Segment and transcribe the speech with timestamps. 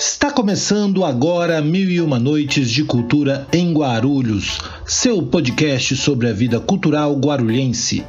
[0.00, 6.32] Está começando agora Mil e Uma Noites de Cultura em Guarulhos, seu podcast sobre a
[6.32, 8.02] vida cultural guarulhense.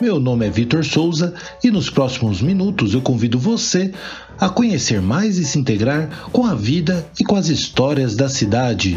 [0.00, 3.92] Meu nome é Vitor Souza e nos próximos minutos eu convido você
[4.38, 8.96] a conhecer mais e se integrar com a vida e com as histórias da cidade.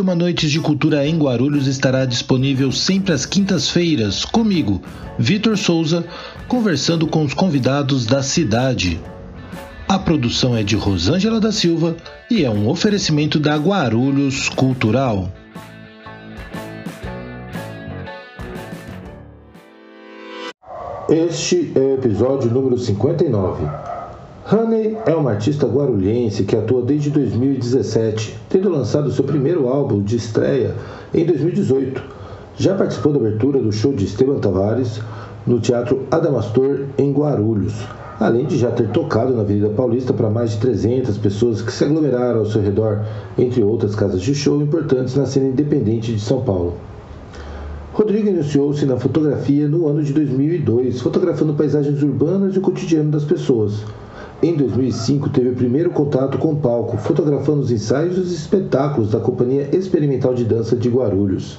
[0.00, 4.80] Uma Noites de Cultura em Guarulhos estará disponível sempre às quintas-feiras, comigo,
[5.18, 6.04] Vitor Souza,
[6.46, 9.00] conversando com os convidados da cidade.
[9.88, 11.96] A produção é de Rosângela da Silva
[12.30, 15.32] e é um oferecimento da Guarulhos Cultural.
[21.08, 23.97] Este é o episódio número 59.
[24.50, 30.16] Honey é uma artista guarulhense que atua desde 2017, tendo lançado seu primeiro álbum de
[30.16, 30.74] estreia
[31.12, 32.02] em 2018.
[32.56, 35.02] Já participou da abertura do show de Esteban Tavares,
[35.46, 37.74] no Teatro Adamastor, em Guarulhos,
[38.18, 41.84] além de já ter tocado na Avenida Paulista para mais de 300 pessoas que se
[41.84, 43.04] aglomeraram ao seu redor,
[43.36, 46.72] entre outras casas de show importantes na cena independente de São Paulo.
[47.92, 53.24] Rodrigo iniciou-se na fotografia no ano de 2002, fotografando paisagens urbanas e o cotidiano das
[53.24, 53.84] pessoas.
[54.40, 59.10] Em 2005, teve o primeiro contato com o palco, fotografando os ensaios e os espetáculos
[59.10, 61.58] da Companhia Experimental de Dança de Guarulhos.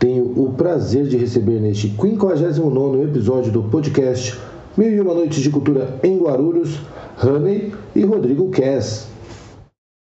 [0.00, 4.36] Tenho o prazer de receber neste 59 episódio do podcast
[4.76, 6.80] Mil e Uma Noites de Cultura em Guarulhos,
[7.22, 9.06] Honey e Rodrigo Kess.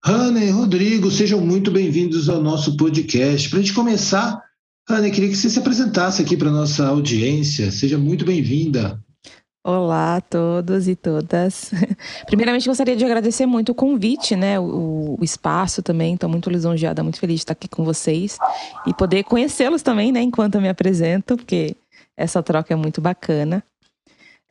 [0.05, 3.49] Honey, Rodrigo, sejam muito bem-vindos ao nosso podcast.
[3.49, 4.41] Para a gente começar,
[4.89, 7.69] Honey, queria que você se apresentasse aqui para nossa audiência.
[7.69, 8.97] Seja muito bem-vinda.
[9.69, 11.71] Olá a todos e todas.
[12.25, 14.57] Primeiramente, gostaria de agradecer muito o convite, né?
[14.57, 16.13] O, o espaço também.
[16.13, 18.37] Estou muito lisonjeada, muito feliz de estar aqui com vocês
[18.85, 20.21] e poder conhecê-los também, né?
[20.21, 21.75] Enquanto eu me apresento, porque
[22.15, 23.61] essa troca é muito bacana.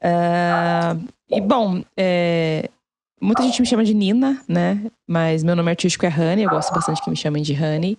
[0.03, 2.69] Uh, e bom, é,
[3.19, 4.85] muita gente me chama de Nina, né?
[5.09, 6.45] Mas meu nome artístico é Honey.
[6.45, 7.97] Eu gosto bastante que me chamem de Honey.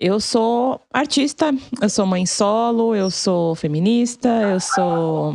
[0.00, 5.34] Eu sou artista, eu sou mãe solo, eu sou feminista, eu sou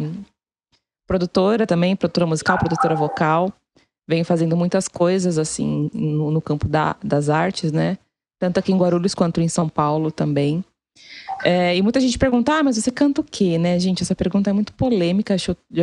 [1.07, 3.51] produtora também, produtora musical, produtora vocal.
[4.07, 7.97] Venho fazendo muitas coisas, assim, no, no campo da, das artes, né?
[8.39, 10.63] Tanto aqui em Guarulhos quanto em São Paulo também.
[11.43, 14.01] É, e muita gente pergunta, ah, mas você canta o quê, né, gente?
[14.01, 15.35] Essa pergunta é muito polêmica,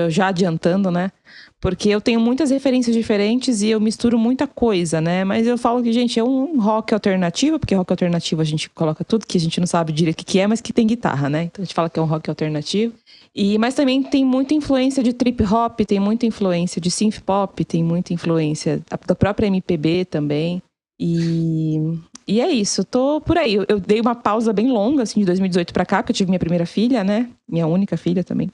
[0.09, 1.13] já adiantando, né?
[1.61, 5.23] Porque eu tenho muitas referências diferentes e eu misturo muita coisa, né?
[5.25, 9.05] Mas eu falo que, gente, é um rock alternativo, porque rock alternativo a gente coloca
[9.05, 11.45] tudo que a gente não sabe direito o que é, mas que tem guitarra, né?
[11.45, 12.95] Então a gente fala que é um rock alternativo.
[13.35, 17.65] E, mas também tem muita influência de trip hop, tem muita influência de synth pop,
[17.65, 20.63] tem muita influência da própria MPB também.
[21.01, 21.99] E,
[22.29, 23.55] e é isso, tô por aí.
[23.55, 26.31] Eu, eu dei uma pausa bem longa, assim, de 2018 para cá, porque eu tive
[26.31, 27.31] minha primeira filha, né?
[27.51, 28.51] Minha única filha também.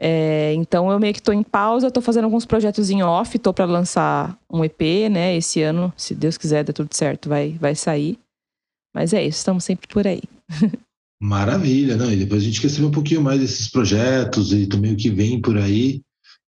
[0.00, 3.52] É, então eu meio que tô em pausa, tô fazendo alguns projetos em off, tô
[3.52, 5.36] para lançar um EP, né?
[5.36, 8.16] Esse ano, se Deus quiser, der tudo certo, vai, vai sair.
[8.94, 10.22] Mas é isso, estamos sempre por aí.
[11.20, 12.12] Maravilha, não?
[12.12, 15.10] E depois a gente quer saber um pouquinho mais desses projetos e também o que
[15.10, 16.00] vem por aí,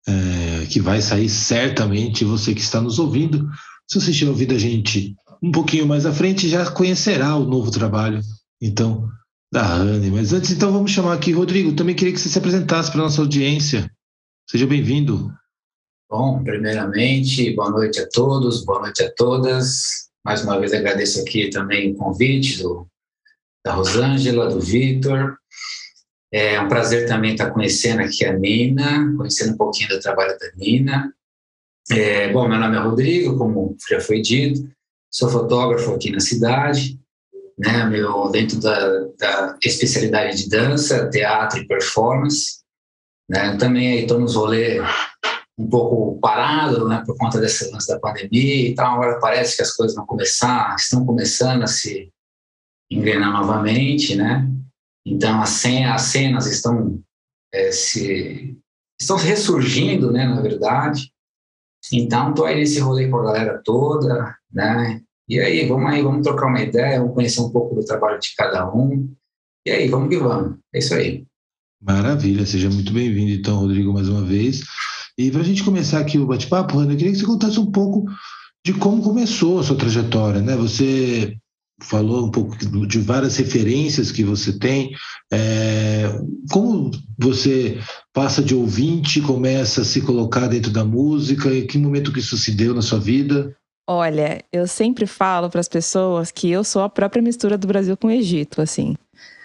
[0.07, 2.25] é, que vai sair certamente.
[2.25, 3.50] Você que está nos ouvindo,
[3.89, 7.72] se você estiver ouvindo a gente um pouquinho mais à frente, já conhecerá o novo
[7.72, 8.19] trabalho,
[8.61, 9.07] então,
[9.51, 10.11] da Rani.
[10.11, 11.73] Mas antes, então, vamos chamar aqui Rodrigo.
[11.73, 13.89] Também queria que você se apresentasse para a nossa audiência.
[14.49, 15.31] Seja bem-vindo.
[16.09, 20.07] Bom, primeiramente, boa noite a todos, boa noite a todas.
[20.25, 22.88] Mais uma vez agradeço aqui também o convite do
[23.67, 25.38] da Rosângela, do Vitor.
[26.31, 30.47] É um prazer também estar conhecendo aqui a Nina, conhecendo um pouquinho do trabalho da
[30.55, 31.13] Nina.
[31.91, 34.69] É, bom, meu nome é Rodrigo, como já foi dito,
[35.09, 37.00] sou fotógrafo aqui na cidade,
[37.57, 42.59] né, meu, dentro da, da especialidade de dança, teatro e performance.
[43.29, 44.81] Né, também estou nos rolês
[45.57, 48.95] um pouco parado, né, por conta desse lance da pandemia e tal.
[48.95, 52.11] Agora parece que as coisas vão começar, estão começando a se
[52.92, 54.50] engrenar novamente, né?
[55.06, 57.02] Então as cenas, as cenas estão
[57.53, 58.58] é, se
[59.00, 60.26] estão ressurgindo, né?
[60.26, 61.11] Na verdade.
[61.91, 65.02] Então tô aí nesse rolê com a galera toda, né?
[65.29, 68.34] E aí vamos aí, vamos trocar uma ideia, vamos conhecer um pouco do trabalho de
[68.35, 69.14] cada um.
[69.66, 70.58] E aí vamos que vamos.
[70.73, 71.26] É isso aí.
[71.82, 74.64] Maravilha, seja muito bem-vindo então, Rodrigo, mais uma vez.
[75.17, 77.72] E para a gente começar aqui o bate-papo, Ana, eu queria que você contasse um
[77.72, 78.06] pouco
[78.66, 80.56] de como começou a sua trajetória, né?
[80.56, 81.38] Você
[81.82, 84.91] falou um pouco de várias referências que você tem.
[85.32, 86.20] É,
[86.52, 87.79] como você
[88.14, 91.53] passa de ouvinte, começa a se colocar dentro da música?
[91.53, 93.56] Em que momento que isso se deu na sua vida?
[93.90, 97.96] Olha, eu sempre falo para as pessoas que eu sou a própria mistura do Brasil
[97.96, 98.96] com o Egito, assim.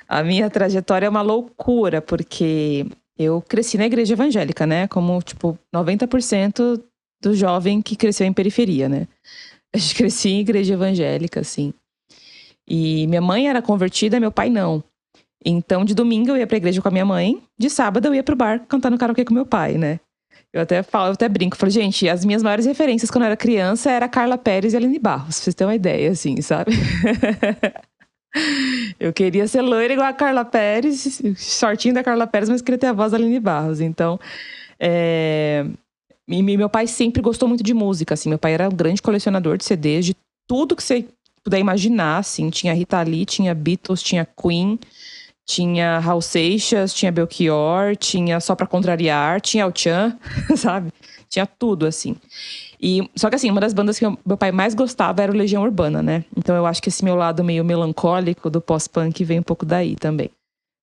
[0.08, 2.86] A minha trajetória é uma loucura, porque
[3.16, 4.88] eu cresci na igreja evangélica, né?
[4.88, 6.82] Como, tipo, 90%
[7.22, 9.06] do jovem que cresceu em periferia, né?
[9.72, 11.72] A gente crescia em igreja evangélica, assim.
[12.68, 14.82] E minha mãe era convertida, meu pai não.
[15.44, 18.22] Então, de domingo eu ia pra igreja com a minha mãe, de sábado eu ia
[18.22, 19.98] pro bar cantando karaokê com meu pai, né?
[20.52, 23.36] Eu até falo, eu até brinco, falo, gente, as minhas maiores referências quando eu era
[23.36, 26.72] criança era Carla Pérez e Aline Barros, pra vocês terem uma ideia, assim, sabe?
[29.00, 32.86] eu queria ser loira igual a Carla Pérez, shortinho da Carla Pérez, mas queria ter
[32.86, 33.80] a voz da Aline Barros.
[33.80, 34.20] Então,
[34.78, 35.64] é...
[36.28, 39.56] e meu pai sempre gostou muito de música, assim, meu pai era um grande colecionador
[39.56, 40.16] de CDs, de
[40.46, 41.06] tudo que você
[41.44, 44.78] puder imaginar, assim, tinha Rita Lee, tinha Beatles, tinha Queen,
[45.44, 50.16] tinha Raul Seixas, tinha Belchior, tinha Só Pra Contrariar, tinha El Chan,
[50.56, 50.92] sabe?
[51.28, 52.16] Tinha tudo, assim.
[52.80, 55.62] E, só que assim, uma das bandas que meu pai mais gostava era o Legião
[55.62, 56.24] Urbana, né?
[56.36, 59.96] Então eu acho que esse meu lado meio melancólico do pós-punk vem um pouco daí
[59.96, 60.30] também.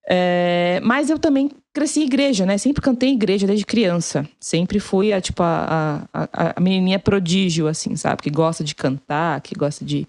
[0.08, 2.58] É, mas eu também cresci em igreja, né?
[2.58, 4.28] Sempre cantei em igreja desde criança.
[4.40, 8.22] Sempre fui a, tipo, a, a, a menininha prodígio, assim, sabe?
[8.22, 10.06] Que gosta de cantar, que gosta de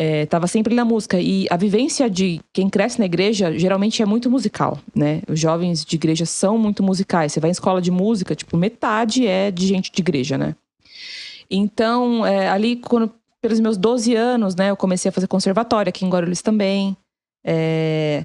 [0.00, 1.20] estava é, sempre na música.
[1.20, 5.22] E a vivência de quem cresce na igreja geralmente é muito musical, né?
[5.28, 7.32] Os jovens de igreja são muito musicais.
[7.32, 10.54] Você vai em escola de música, tipo, metade é de gente de igreja, né?
[11.50, 13.12] Então, é, ali, quando,
[13.42, 16.96] pelos meus 12 anos, né, eu comecei a fazer conservatório aqui em Guarulhos também.
[17.44, 18.24] É,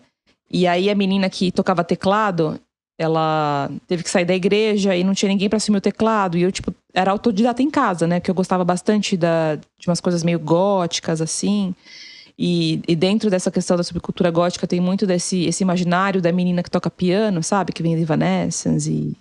[0.50, 2.60] e aí a menina que tocava teclado,
[2.98, 6.38] ela teve que sair da igreja e não tinha ninguém para assumir o teclado.
[6.38, 8.20] E eu, tipo, era autodidata em casa, né?
[8.20, 11.76] Porque eu gostava bastante da, de umas coisas meio góticas, assim.
[12.38, 16.64] E, e, dentro dessa questão da subcultura gótica tem muito desse esse imaginário da menina
[16.64, 17.72] que toca piano, sabe?
[17.72, 19.16] Que vem de Evanescence e...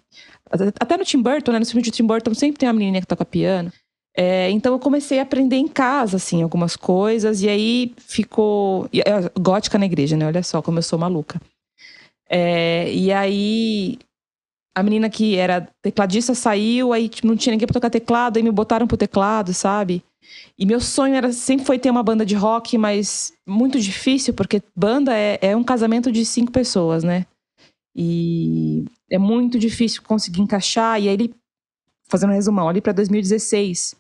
[0.81, 1.59] Até no Tim Burton, né?
[1.59, 3.73] No filme de Tim Burton sempre tem uma menina que toca piano.
[4.17, 7.43] É, então eu comecei a aprender em casa, assim, algumas coisas.
[7.43, 8.89] E aí ficou...
[9.39, 10.27] Gótica na igreja, né?
[10.27, 11.41] Olha só como eu sou maluca.
[12.29, 13.99] É, e aí
[14.75, 18.43] a menina que era tecladista saiu, aí tipo, não tinha ninguém pra tocar teclado, aí
[18.43, 20.03] me botaram pro teclado, sabe?
[20.59, 24.63] E meu sonho era sempre foi ter uma banda de rock, mas muito difícil, porque
[24.75, 27.27] banda é, é um casamento de cinco pessoas, né?
[27.95, 31.01] E é muito difícil conseguir encaixar.
[31.01, 31.35] E aí ele,
[32.09, 33.95] fazendo um resumão, ali para 2016,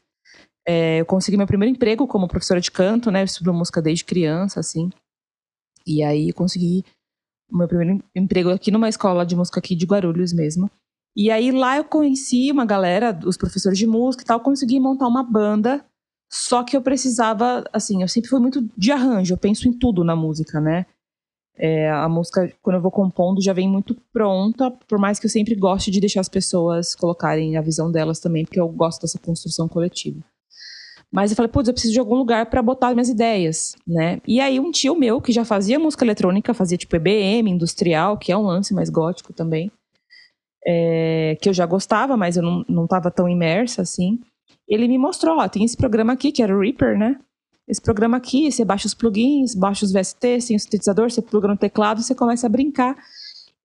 [0.66, 3.20] é, eu consegui meu primeiro emprego como professora de canto, né?
[3.20, 4.90] Eu estudo música desde criança, assim.
[5.86, 6.84] E aí consegui
[7.50, 10.70] meu primeiro emprego aqui numa escola de música aqui de Guarulhos mesmo.
[11.16, 15.06] E aí lá eu conheci uma galera, os professores de música e tal, consegui montar
[15.06, 15.84] uma banda.
[16.30, 20.02] Só que eu precisava, assim, eu sempre fui muito de arranjo, eu penso em tudo
[20.02, 20.86] na música, né?
[21.56, 25.30] É, a música, quando eu vou compondo, já vem muito pronta, por mais que eu
[25.30, 29.20] sempre goste de deixar as pessoas colocarem a visão delas também, porque eu gosto dessa
[29.20, 30.20] construção coletiva.
[31.14, 34.20] Mas eu falei, putz, eu preciso de algum lugar para botar minhas ideias, né?
[34.26, 38.32] E aí um tio meu, que já fazia música eletrônica, fazia tipo EBM, industrial, que
[38.32, 39.70] é um lance mais gótico também,
[40.66, 44.18] é, que eu já gostava, mas eu não, não tava tão imersa assim.
[44.66, 47.16] Ele me mostrou, ó, tem esse programa aqui, que era o Reaper, né?
[47.68, 51.46] Esse programa aqui, você baixa os plugins, baixa os VST, tem o sintetizador, você pluga
[51.46, 52.96] no teclado, você começa a brincar.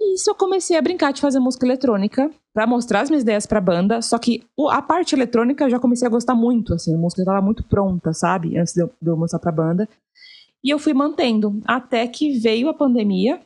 [0.02, 3.46] E isso eu comecei a brincar de fazer música eletrônica para mostrar as minhas ideias
[3.46, 4.02] pra banda.
[4.02, 7.42] Só que a parte eletrônica eu já comecei a gostar muito, assim, a música estava
[7.42, 8.58] muito pronta, sabe?
[8.58, 9.90] Antes de eu, de eu mostrar pra banda.
[10.64, 13.42] E eu fui mantendo, até que veio a pandemia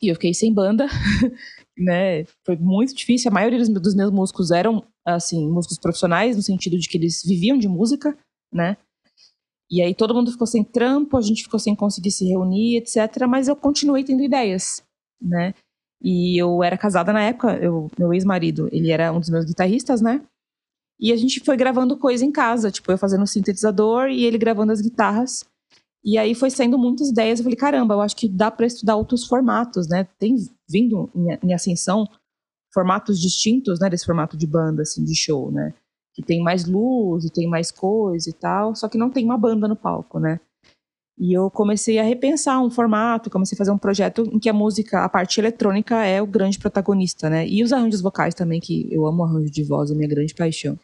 [0.00, 0.86] e eu fiquei sem banda,
[1.76, 2.24] né?
[2.46, 3.30] Foi muito difícil.
[3.30, 7.22] A maioria dos, dos meus músicos eram, assim, músicos profissionais, no sentido de que eles
[7.22, 8.16] viviam de música,
[8.52, 8.76] né?
[9.70, 13.26] E aí todo mundo ficou sem trampo, a gente ficou sem conseguir se reunir, etc.
[13.28, 14.82] Mas eu continuei tendo ideias
[15.20, 15.54] né?
[16.00, 20.00] E eu era casada na época, eu, meu ex-marido, ele era um dos meus guitarristas,
[20.00, 20.22] né?
[21.00, 24.38] E a gente foi gravando coisa em casa, tipo, eu fazendo o sintetizador e ele
[24.38, 25.44] gravando as guitarras.
[26.04, 27.38] E aí foi saindo muitas ideias.
[27.38, 30.04] Eu falei, caramba, eu acho que dá para estudar outros formatos, né?
[30.18, 30.36] Tem
[30.68, 32.08] vindo em, em, ascensão
[32.72, 33.88] formatos distintos, né?
[33.88, 35.74] Desse formato de banda, assim, de show, né?
[36.14, 39.38] Que tem mais luz e tem mais coisa e tal, só que não tem uma
[39.38, 40.40] banda no palco, né?
[41.20, 44.52] E eu comecei a repensar um formato, comecei a fazer um projeto em que a
[44.52, 47.46] música, a parte eletrônica é o grande protagonista, né?
[47.46, 50.78] E os arranjos vocais também, que eu amo arranjo de voz, é minha grande paixão.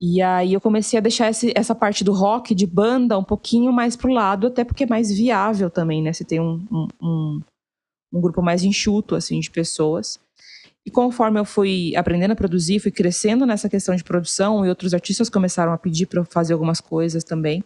[0.00, 3.72] E aí eu comecei a deixar esse, essa parte do rock, de banda, um pouquinho
[3.72, 6.12] mais pro lado, até porque é mais viável também, né?
[6.12, 7.40] Você tem um, um, um,
[8.14, 10.18] um grupo mais enxuto, assim, de pessoas.
[10.84, 14.92] E conforme eu fui aprendendo a produzir, fui crescendo nessa questão de produção, e outros
[14.92, 17.64] artistas começaram a pedir para eu fazer algumas coisas também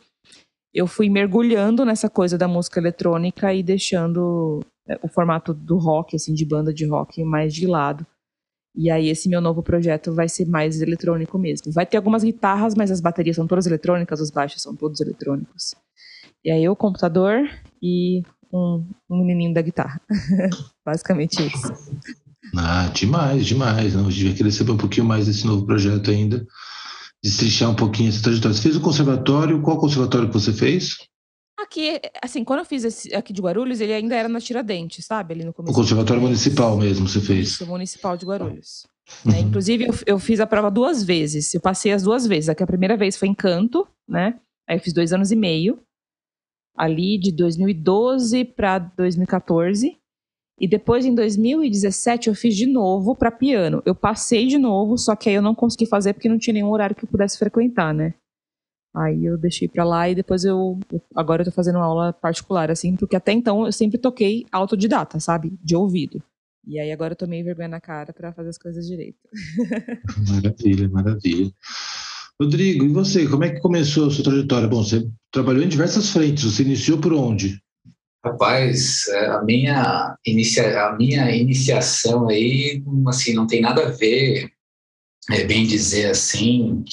[0.73, 6.17] eu fui mergulhando nessa coisa da música eletrônica e deixando é, o formato do rock,
[6.17, 8.07] assim, de banda de rock mais de lado.
[8.75, 11.73] E aí esse meu novo projeto vai ser mais eletrônico mesmo.
[11.73, 15.75] Vai ter algumas guitarras, mas as baterias são todas eletrônicas, os baixos são todos eletrônicos.
[16.45, 17.49] E aí o computador
[17.83, 18.23] e
[18.53, 20.01] um, um menininho da guitarra.
[20.87, 21.73] Basicamente isso.
[22.57, 23.95] Ah, demais, demais.
[23.95, 26.47] Não, gente vai querer saber um pouquinho mais desse novo projeto ainda.
[27.23, 28.57] Destrinchar um pouquinho essa trajetória.
[28.57, 30.97] Você fez o conservatório, qual conservatório que você fez?
[31.59, 35.35] Aqui, assim, quando eu fiz esse aqui de Guarulhos, ele ainda era na Tiradentes, sabe?
[35.35, 35.73] Ali no começo.
[35.73, 37.61] O conservatório municipal mesmo você fez?
[37.61, 38.87] O municipal de Guarulhos.
[39.25, 39.33] Uhum.
[39.33, 41.53] É, inclusive, eu, eu, fiz a prova duas vezes.
[41.53, 42.49] Eu passei as duas vezes.
[42.49, 44.41] Aqui a primeira vez foi em canto, né?
[44.67, 45.83] Aí eu fiz dois anos e meio.
[46.77, 50.00] Ali de 2012 para 2014.
[50.61, 53.83] E depois, em 2017, eu fiz de novo para piano.
[53.87, 56.71] Eu passei de novo, só que aí eu não consegui fazer porque não tinha nenhum
[56.71, 58.13] horário que eu pudesse frequentar, né?
[58.95, 60.79] Aí eu deixei pra lá e depois eu.
[61.15, 65.57] Agora eu tô fazendo aula particular, assim, porque até então eu sempre toquei autodidata, sabe?
[65.63, 66.23] De ouvido.
[66.67, 69.19] E aí agora eu tomei vergonha na cara para fazer as coisas direito.
[70.29, 71.51] Maravilha, maravilha.
[72.39, 74.69] Rodrigo, e você, como é que começou a sua trajetória?
[74.69, 77.61] Bom, você trabalhou em diversas frentes, você iniciou por onde?
[78.25, 84.51] Rapaz, é, a minha, inicia, a minha iniciação aí, assim, não tem nada a ver,
[85.31, 86.85] é bem dizer assim,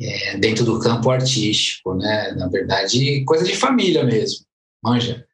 [0.00, 2.32] é, dentro do campo artístico, né?
[2.32, 4.46] Na verdade, coisa de família mesmo,
[4.82, 5.26] manja.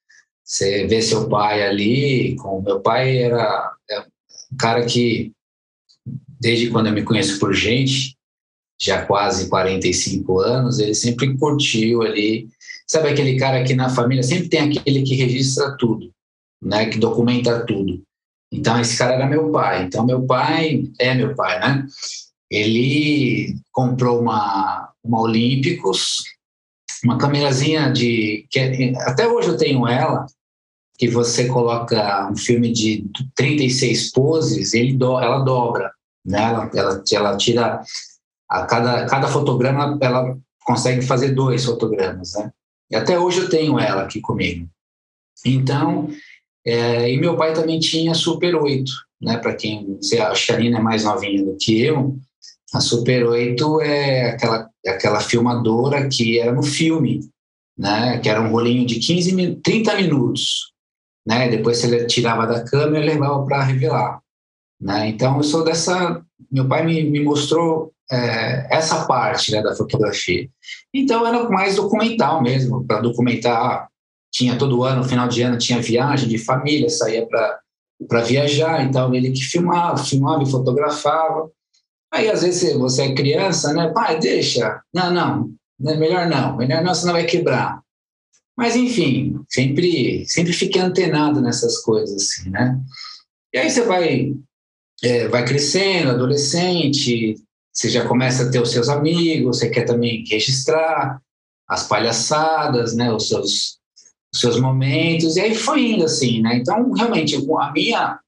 [0.44, 5.32] Você vê seu pai ali, com meu pai era é um cara que,
[6.40, 8.16] desde quando eu me conheço por gente,
[8.80, 12.48] já quase 45 anos, ele sempre curtiu ali.
[12.92, 16.10] Sabe aquele cara que na família sempre tem aquele que registra tudo,
[16.62, 16.90] né?
[16.90, 18.02] Que documenta tudo.
[18.52, 19.84] Então, esse cara era meu pai.
[19.84, 21.86] Então, meu pai é meu pai, né?
[22.50, 26.22] Ele comprou uma, uma Olímpicos,
[27.02, 28.46] uma câmerazinha de.
[28.50, 30.26] Que é, até hoje eu tenho ela,
[30.98, 35.90] que você coloca um filme de 36 poses, ele do, ela dobra,
[36.22, 36.42] né?
[36.42, 37.82] Ela, ela, ela tira.
[38.50, 42.52] A cada, cada fotograma, ela consegue fazer dois fotogramas, né?
[42.94, 44.68] Até hoje eu tenho ela aqui comigo.
[45.44, 46.08] Então,
[46.64, 49.38] é, e meu pai também tinha Super 8, né?
[49.38, 52.16] Para quem, que a Nina é mais novinha do que eu,
[52.72, 57.20] a Super 8 é aquela, aquela filmadora que era no filme,
[57.76, 58.18] né?
[58.18, 60.72] Que era um rolinho de 15, 30 minutos,
[61.26, 61.48] né?
[61.48, 64.20] Depois você tirava da câmera e levava para revelar,
[64.80, 65.08] né?
[65.08, 70.46] Então eu sou dessa, meu pai me, me mostrou é, essa parte né, da fotografia.
[70.92, 73.88] Então era mais documental mesmo, para documentar.
[74.30, 79.30] Tinha todo ano, final de ano, tinha viagem de família, saía para viajar, então ele
[79.30, 81.50] que filmava, filmava e fotografava.
[82.12, 83.90] Aí, às vezes, você é criança, né?
[83.90, 84.82] Pai, deixa.
[84.92, 85.50] Não, não,
[85.90, 86.56] é melhor não.
[86.56, 87.80] Melhor não, senão vai quebrar.
[88.56, 92.78] Mas, enfim, sempre, sempre fiquei antenado nessas coisas, assim, né?
[93.52, 94.34] E aí você vai,
[95.02, 97.36] é, vai crescendo, adolescente,
[97.72, 101.20] você já começa a ter os seus amigos, você quer também registrar
[101.68, 103.12] as palhaçadas, né?
[103.12, 103.78] Os seus,
[104.32, 106.56] os seus momentos, e aí foi indo assim, né?
[106.56, 108.20] Então, realmente, a minha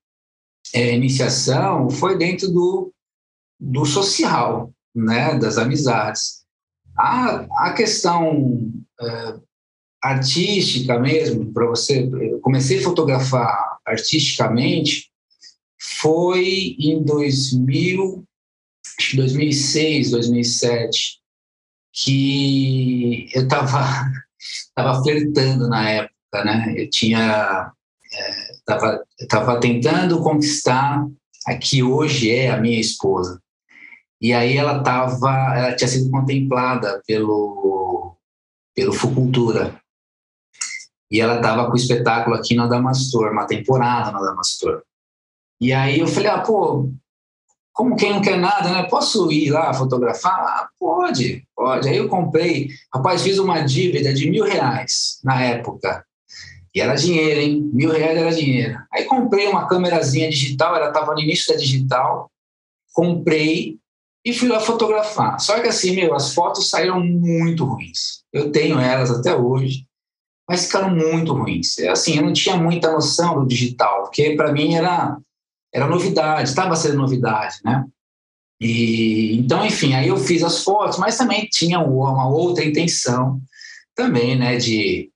[0.73, 2.93] é, iniciação foi dentro do,
[3.61, 6.43] do social, né, das amizades.
[6.97, 9.35] A, a questão é,
[10.03, 15.11] artística mesmo, para você, eu comecei a fotografar artisticamente
[15.81, 18.25] foi em 2000,
[19.15, 21.21] 2006, 2007,
[21.93, 24.11] que eu estava
[24.75, 26.75] tava flertando na época, né?
[26.77, 27.73] Eu tinha
[28.13, 31.07] é, tava tentando conquistar
[31.47, 33.41] a que hoje é a minha esposa.
[34.21, 38.17] E aí ela tava, ela tinha sido contemplada pelo
[38.75, 39.81] pelo Fucultura.
[41.11, 44.83] E ela tava com o espetáculo aqui no Adamastor, uma temporada no Adamastor.
[45.61, 46.91] E aí eu falei, ah, pô,
[47.75, 48.85] como quem não quer nada, né?
[48.85, 50.33] Posso ir lá fotografar?
[50.33, 51.89] Ah, pode, pode.
[51.89, 56.07] Aí eu comprei, rapaz, fiz uma dívida de mil reais na época.
[56.73, 57.71] E era dinheiro, hein?
[57.73, 58.79] Mil reais era dinheiro.
[58.93, 62.31] Aí comprei uma câmerazinha digital, ela estava no início da digital.
[62.93, 63.77] Comprei
[64.25, 65.41] e fui lá fotografar.
[65.41, 68.23] Só que assim, meu, as fotos saíram muito ruins.
[68.33, 69.85] Eu tenho elas até hoje,
[70.49, 71.77] mas ficaram muito ruins.
[71.79, 75.19] É assim, eu não tinha muita noção do digital, porque para mim era
[75.75, 77.85] era novidade, estava sendo novidade, né?
[78.61, 83.41] E então, enfim, aí eu fiz as fotos, mas também tinha uma outra intenção
[83.95, 85.11] também, né, de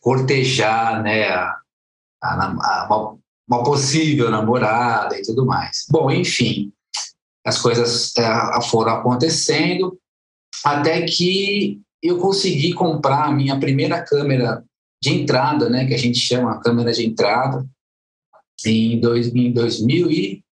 [0.00, 1.56] cortejar, né, a,
[2.22, 5.86] a, a uma, uma possível namorada e tudo mais.
[5.88, 6.72] Bom, enfim,
[7.46, 9.96] as coisas é, foram acontecendo
[10.64, 14.64] até que eu consegui comprar a minha primeira câmera
[15.02, 17.64] de entrada, né, que a gente chama câmera de entrada,
[18.66, 20.44] em, dois, em 2000 e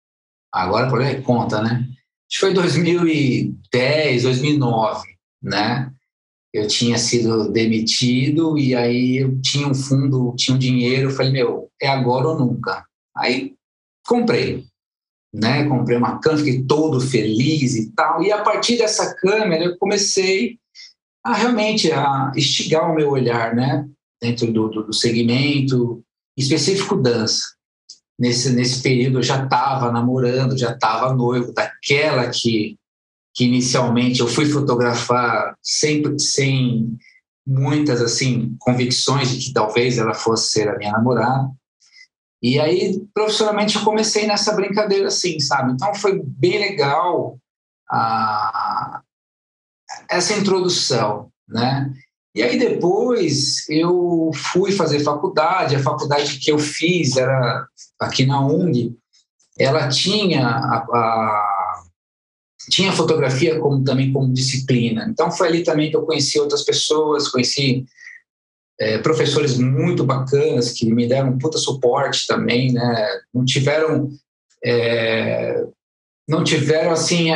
[0.53, 1.89] agora por aí conta, né?
[2.29, 5.09] Acho que foi 2010, 2009,
[5.43, 5.93] né?
[6.53, 11.33] Eu tinha sido demitido e aí eu tinha um fundo, tinha um dinheiro, eu falei,
[11.33, 12.85] meu, é agora ou nunca.
[13.15, 13.55] Aí
[14.07, 14.67] comprei
[15.37, 15.65] né?
[15.69, 18.23] Comprei uma câmera, fiquei todo feliz e tal.
[18.23, 20.59] E a partir dessa câmera eu comecei
[21.23, 23.87] a realmente a instigar o meu olhar, né?
[24.21, 26.03] Dentro do, do, do segmento
[26.37, 27.56] específico dança.
[28.19, 32.79] Nesse, nesse período eu já estava namorando, já estava noivo daquela que,
[33.35, 36.97] que inicialmente eu fui fotografar sempre sem
[37.47, 41.51] muitas assim convicções de que talvez ela fosse ser a minha namorada.
[42.43, 45.73] E aí, profissionalmente, eu comecei nessa brincadeira assim, sabe?
[45.73, 47.39] Então, foi bem legal
[47.91, 49.01] a,
[50.09, 51.93] essa introdução, né?
[52.37, 55.75] E aí, depois, eu fui fazer faculdade.
[55.75, 57.67] A faculdade que eu fiz era
[57.99, 58.95] aqui na UNG.
[59.59, 61.83] Ela tinha a, a
[62.69, 65.07] tinha fotografia como também como disciplina.
[65.09, 67.87] Então, foi ali também que eu conheci outras pessoas, conheci
[68.79, 73.21] é, professores muito bacanas que me deram um puta suporte também, né?
[73.33, 74.11] Não tiveram,
[74.63, 75.65] é,
[76.29, 77.31] não tiveram assim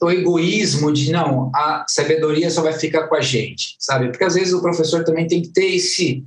[0.00, 4.08] o egoísmo de não, a sabedoria só vai ficar com a gente, sabe?
[4.08, 6.24] Porque às vezes o professor também tem que ter esse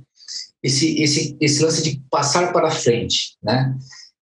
[0.62, 3.76] esse esse, esse lance de passar para frente, né?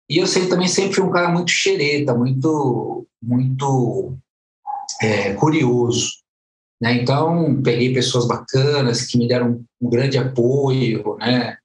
[0.08, 4.16] E eu sempre, também sempre fui um cara muito xereta, muito muito
[5.00, 6.10] é, curioso.
[6.80, 6.94] Né?
[7.02, 11.56] Então, peguei pessoas bacanas que me deram um grande apoio, né?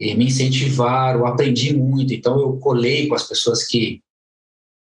[0.00, 2.12] E me incentivaram, aprendi muito.
[2.12, 4.00] Então, eu colei com as pessoas que,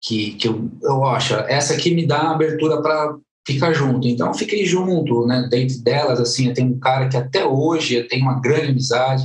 [0.04, 3.18] que, que eu, eu acho, essa aqui me dá abertura para
[3.48, 4.08] ficar junto.
[4.08, 5.48] Então, fiquei junto, né?
[5.50, 9.24] Dentro delas, assim, tenho um cara que até hoje eu tenho uma grande amizade,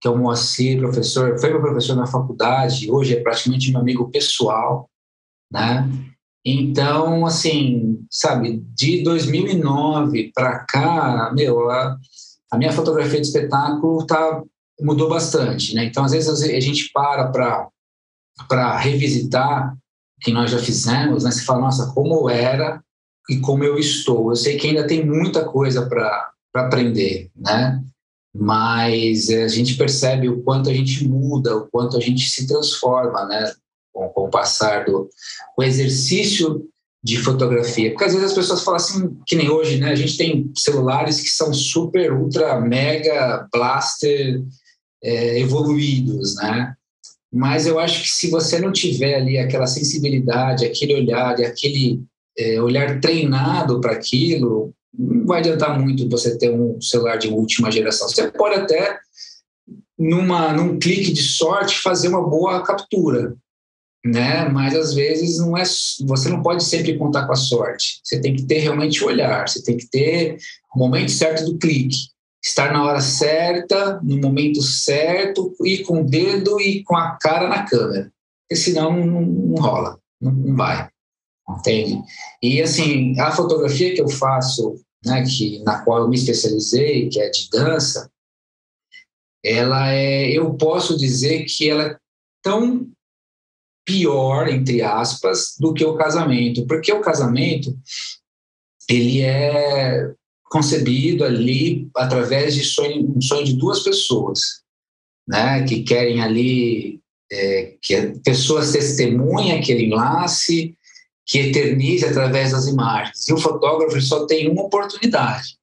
[0.00, 4.10] que é o Moacir, professor, foi meu professor na faculdade, hoje é praticamente meu amigo
[4.10, 4.90] pessoal,
[5.50, 5.88] né?
[6.44, 11.96] Então, assim, sabe, de 2009 para cá, meu, a,
[12.50, 14.42] a, minha fotografia de espetáculo tá,
[14.80, 15.84] mudou bastante, né?
[15.84, 17.68] Então, às vezes a gente para
[18.48, 19.76] para revisitar
[20.22, 21.30] que nós já fizemos, né?
[21.30, 22.82] Você fala, nossa, como era
[23.28, 24.30] e como eu estou.
[24.30, 27.82] Eu sei que ainda tem muita coisa para aprender, né?
[28.34, 33.26] Mas a gente percebe o quanto a gente muda, o quanto a gente se transforma,
[33.26, 33.52] né?
[33.92, 35.08] com, com o passar do
[35.56, 36.66] o exercício
[37.04, 37.90] de fotografia.
[37.90, 39.90] Porque às vezes as pessoas falam assim, que nem hoje, né?
[39.90, 44.42] A gente tem celulares que são super, ultra, mega, blaster
[45.02, 46.74] é, evoluídos, né?
[47.32, 52.02] Mas eu acho que se você não tiver ali aquela sensibilidade, aquele olhar e aquele
[52.38, 57.70] é, olhar treinado para aquilo, não vai adiantar muito você ter um celular de última
[57.70, 58.06] geração.
[58.06, 58.98] Você pode até,
[59.98, 63.34] numa, num clique de sorte, fazer uma boa captura,
[64.04, 64.46] né?
[64.50, 68.00] Mas às vezes não é, você não pode sempre contar com a sorte.
[68.04, 70.36] Você tem que ter realmente o olhar, você tem que ter
[70.74, 72.11] o momento certo do clique,
[72.42, 77.48] estar na hora certa, no momento certo e com o dedo e com a cara
[77.48, 80.90] na câmera, porque senão não, não rola, não, não vai,
[81.48, 82.02] entende?
[82.42, 84.74] E assim a fotografia que eu faço,
[85.04, 88.10] né, que na qual eu me especializei, que é de dança,
[89.44, 91.96] ela é, eu posso dizer que ela é
[92.42, 92.90] tão
[93.84, 97.76] pior, entre aspas, do que o casamento, porque o casamento
[98.88, 100.12] ele é
[100.52, 104.60] concebido ali através de sonho, um sonho de duas pessoas,
[105.26, 107.00] né, que querem ali
[107.32, 110.76] é, que a pessoa testemunha aquele enlace,
[111.24, 113.26] que eternize através das imagens.
[113.26, 115.56] E o fotógrafo só tem uma oportunidade,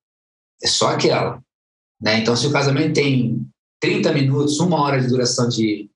[0.64, 1.40] é só aquela.
[2.02, 2.22] Né?
[2.22, 3.46] Então, se o casamento tem
[3.80, 5.88] 30 minutos, uma hora de duração de,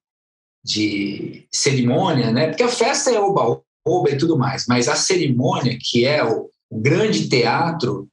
[0.64, 2.50] de cerimônia, né?
[2.50, 7.28] Porque a festa é oba-oba e tudo mais, mas a cerimônia, que é o grande
[7.28, 8.08] teatro,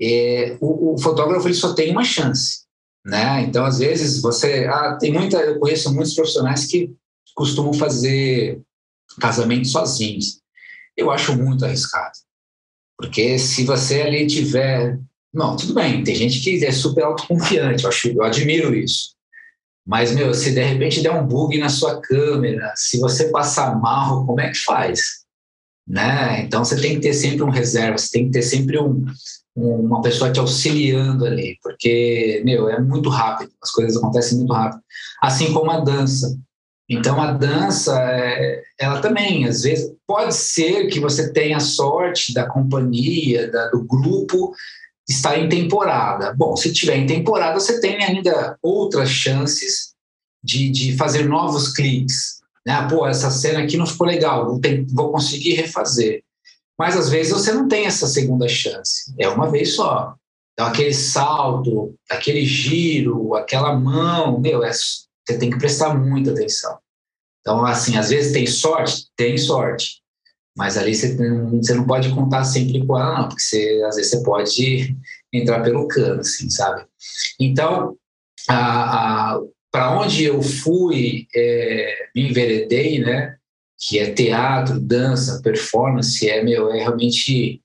[0.00, 2.60] é, o, o, fotógrafo ele só tem uma chance,
[3.04, 3.42] né?
[3.42, 4.66] Então, às vezes, você...
[4.66, 5.38] Ah, tem muita...
[5.38, 6.92] Eu conheço muitos profissionais que
[7.34, 8.60] costumam fazer
[9.20, 10.40] casamento sozinhos.
[10.96, 12.12] Eu acho muito arriscado.
[12.96, 14.98] Porque se você ali tiver...
[15.32, 19.18] Não, tudo bem, tem gente que é super autoconfiante, eu, acho, eu admiro isso.
[19.86, 24.26] Mas, meu, se de repente der um bug na sua câmera, se você passar mal,
[24.26, 25.00] como é que faz?
[25.86, 26.42] Né?
[26.42, 29.06] Então, você tem que ter sempre um reserva, você tem que ter sempre um,
[29.58, 34.80] uma pessoa te auxiliando ali, porque, meu, é muito rápido, as coisas acontecem muito rápido.
[35.20, 36.38] Assim como a dança.
[36.88, 42.46] Então, a dança, é, ela também, às vezes, pode ser que você tenha sorte da
[42.46, 44.54] companhia, da, do grupo,
[45.08, 46.32] está em temporada.
[46.34, 49.92] Bom, se tiver em temporada, você tem ainda outras chances
[50.42, 52.38] de, de fazer novos cliques.
[52.66, 52.86] Né?
[52.88, 54.60] Pô, essa cena aqui não ficou legal, vou,
[54.92, 56.22] vou conseguir refazer.
[56.78, 60.14] Mas às vezes você não tem essa segunda chance, é uma vez só.
[60.52, 66.78] Então, aquele salto, aquele giro, aquela mão, meu, é, você tem que prestar muita atenção.
[67.40, 70.02] Então, assim, às vezes tem sorte, tem sorte,
[70.56, 74.10] mas ali você, você não pode contar sempre com ela, não, porque você, às vezes
[74.10, 74.96] você pode
[75.32, 76.84] entrar pelo cano, assim, sabe?
[77.38, 77.96] Então,
[79.70, 83.37] para onde eu fui, é, me enveredei, né?
[83.78, 87.62] Que é teatro, dança, performance, é meu, é realmente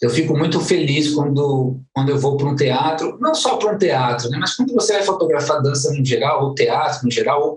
[0.00, 3.78] eu fico muito feliz quando, quando eu vou para um teatro, não só para um
[3.78, 7.54] teatro, né, mas quando você vai fotografar dança no geral, ou teatro no geral, ou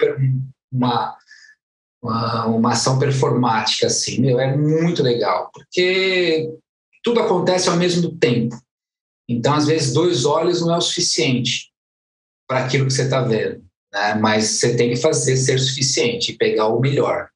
[0.71, 1.15] uma,
[2.01, 6.51] uma, uma ação performática, assim, meu, é muito legal, porque
[7.03, 8.55] tudo acontece ao mesmo tempo.
[9.29, 11.71] Então, às vezes, dois olhos não é o suficiente
[12.47, 14.15] para aquilo que você está vendo, né?
[14.15, 17.29] mas você tem que fazer ser suficiente, pegar o melhor,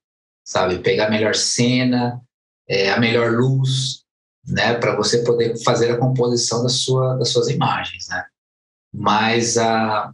[0.46, 0.78] sabe?
[0.78, 2.20] Pegar a melhor cena,
[2.68, 4.04] é, a melhor luz,
[4.46, 8.24] né, para você poder fazer a composição da sua, das suas imagens, né?
[8.94, 10.12] Mas a,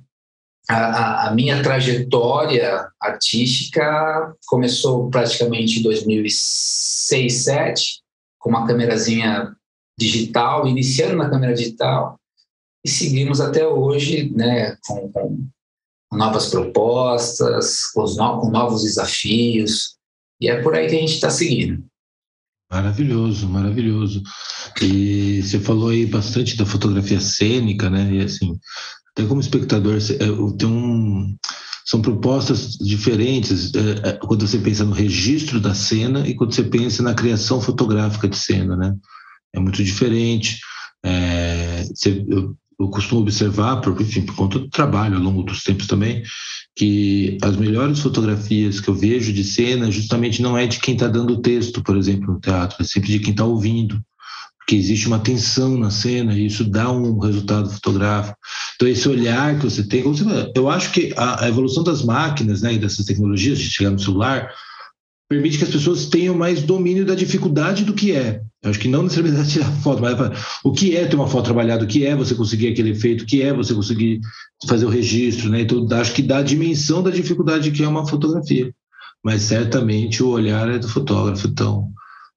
[0.68, 6.72] a, a minha trajetória artística começou praticamente em 2006,
[7.12, 8.02] 2007,
[8.38, 9.54] com uma câmerazinha
[9.98, 12.18] digital, iniciando na câmera digital,
[12.84, 19.96] e seguimos até hoje, né, com, com novas propostas, com, no, com novos desafios,
[20.42, 21.84] e é por aí que a gente está seguindo.
[22.70, 24.22] Maravilhoso, maravilhoso.
[24.82, 28.12] E você falou aí bastante da fotografia cênica, né?
[28.12, 28.58] E assim,
[29.12, 31.36] até como espectador, é, tem um,
[31.86, 36.64] são propostas diferentes é, é, quando você pensa no registro da cena e quando você
[36.64, 38.96] pensa na criação fotográfica de cena, né?
[39.54, 40.58] É muito diferente.
[41.04, 45.62] É, você, eu, eu costumo observar, por, enfim, por conta do trabalho ao longo dos
[45.62, 46.22] tempos também,
[46.74, 51.06] que as melhores fotografias que eu vejo de cena justamente não é de quem está
[51.06, 54.00] dando o texto, por exemplo, no teatro, é sempre de quem está ouvindo,
[54.58, 58.38] porque existe uma tensão na cena e isso dá um resultado fotográfico.
[58.76, 60.02] Então, esse olhar que você tem,
[60.54, 64.50] eu acho que a, evolução das máquinas né, e dessas tecnologias, de chegar no celular,
[65.28, 68.42] permite que as pessoas tenham mais domínio da dificuldade do que é.
[68.62, 70.16] Eu acho que não necessariamente tirar foto, mas
[70.62, 73.26] o que é ter uma foto trabalhada, o que é você conseguir aquele efeito, o
[73.26, 74.20] que é você conseguir
[74.68, 75.62] fazer o registro, né?
[75.62, 78.72] Então, acho que dá a dimensão da dificuldade que é uma fotografia.
[79.24, 81.88] Mas certamente o olhar é do fotógrafo, então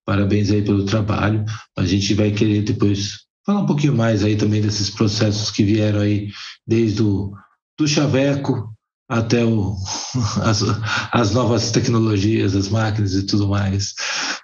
[0.05, 1.43] parabéns aí pelo trabalho.
[1.77, 5.99] A gente vai querer depois falar um pouquinho mais aí também desses processos que vieram
[5.99, 6.29] aí
[6.65, 7.33] desde o
[7.77, 8.74] do chaveco
[9.07, 9.75] até o,
[10.43, 10.63] as,
[11.11, 13.93] as, novas tecnologias, as máquinas e tudo mais.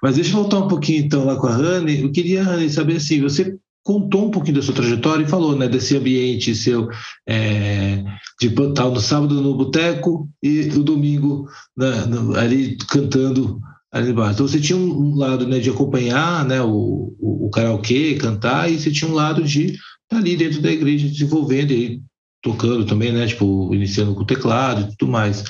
[0.02, 2.02] Mas deixa eu voltar um pouquinho então lá com a Rani.
[2.02, 5.68] Eu queria, Rani, saber assim, você contou um pouquinho da sua trajetória e falou, né,
[5.68, 6.88] desse ambiente seu
[7.28, 8.04] é,
[8.40, 13.60] de estar no sábado no boteco e o domingo né, no, ali cantando
[13.92, 14.34] ali embaixo.
[14.34, 18.80] Então você tinha um, lado né, de acompanhar né, o, o, o karaokê, cantar, e
[18.80, 22.02] você tinha um lado de estar ali dentro da igreja desenvolvendo e
[22.42, 23.28] tocando também, né?
[23.28, 25.44] Tipo, iniciando com o teclado e tudo mais.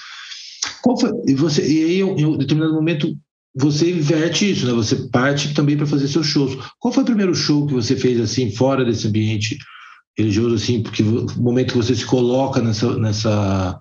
[0.82, 3.16] Qual foi, e, você, e aí, em um determinado momento,
[3.56, 4.74] você inverte isso, né?
[4.74, 6.58] Você parte também para fazer seus shows.
[6.80, 9.58] Qual foi o primeiro show que você fez, assim, fora desse ambiente
[10.18, 10.82] religioso, assim?
[10.82, 13.80] Porque o momento que você se coloca nessa, nessa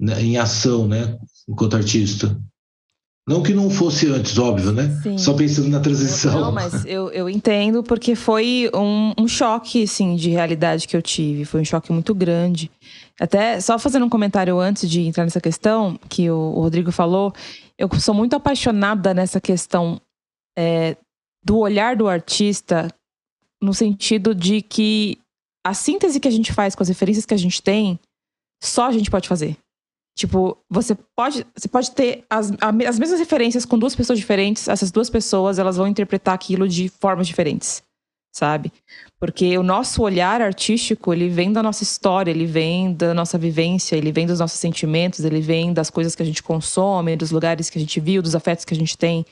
[0.00, 1.16] né, em ação, né?
[1.48, 2.40] Enquanto artista.
[3.28, 5.00] Não que não fosse antes, óbvio, né?
[5.02, 5.18] Sim.
[5.18, 6.40] Só pensando na transição.
[6.40, 11.02] Não, mas eu, eu entendo porque foi um, um choque, assim, de realidade que eu
[11.02, 11.44] tive.
[11.44, 12.70] Foi um choque muito grande.
[13.20, 17.32] Até só fazendo um comentário antes de entrar nessa questão que o, o Rodrigo falou,
[17.76, 20.00] eu sou muito apaixonada nessa questão
[20.56, 20.96] é,
[21.44, 22.88] do olhar do artista,
[23.60, 25.18] no sentido de que
[25.66, 27.98] a síntese que a gente faz com as referências que a gente tem,
[28.62, 29.56] só a gente pode fazer.
[30.16, 34.66] Tipo, você pode, você pode ter as, as mesmas referências com duas pessoas diferentes.
[34.66, 37.82] Essas duas pessoas, elas vão interpretar aquilo de formas diferentes,
[38.32, 38.72] sabe?
[39.20, 43.94] Porque o nosso olhar artístico, ele vem da nossa história, ele vem da nossa vivência,
[43.94, 47.68] ele vem dos nossos sentimentos, ele vem das coisas que a gente consome, dos lugares
[47.68, 49.22] que a gente viu, dos afetos que a gente tem.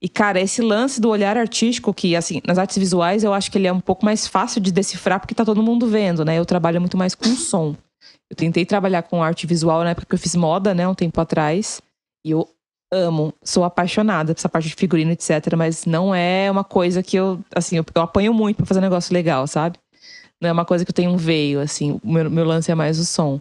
[0.00, 3.58] E, cara, esse lance do olhar artístico, que, assim, nas artes visuais eu acho que
[3.58, 6.38] ele é um pouco mais fácil de decifrar, porque tá todo mundo vendo, né?
[6.38, 7.74] Eu trabalho muito mais com som.
[8.30, 11.20] Eu tentei trabalhar com arte visual na época que eu fiz moda, né, um tempo
[11.20, 11.80] atrás.
[12.24, 12.48] E eu
[12.92, 15.54] amo, sou apaixonada por essa parte de figurino, etc.
[15.56, 18.82] Mas não é uma coisa que eu, assim, eu, eu apanho muito para fazer um
[18.82, 19.78] negócio legal, sabe?
[20.40, 22.00] Não é uma coisa que eu tenho um veio, assim.
[22.02, 23.40] O meu, meu lance é mais o som.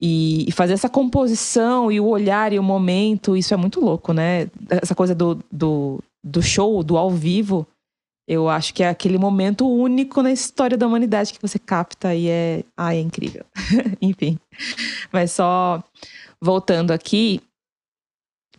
[0.00, 4.12] E, e, fazer essa composição e o olhar e o momento, isso é muito louco,
[4.12, 4.50] né?
[4.68, 7.66] Essa coisa do, do, do show, do ao vivo,
[8.26, 12.28] eu acho que é aquele momento único na história da humanidade que você capta e
[12.28, 12.64] é.
[12.76, 13.44] Ai, é incrível.
[14.00, 14.38] Enfim.
[15.12, 15.82] Mas só
[16.40, 17.40] voltando aqui.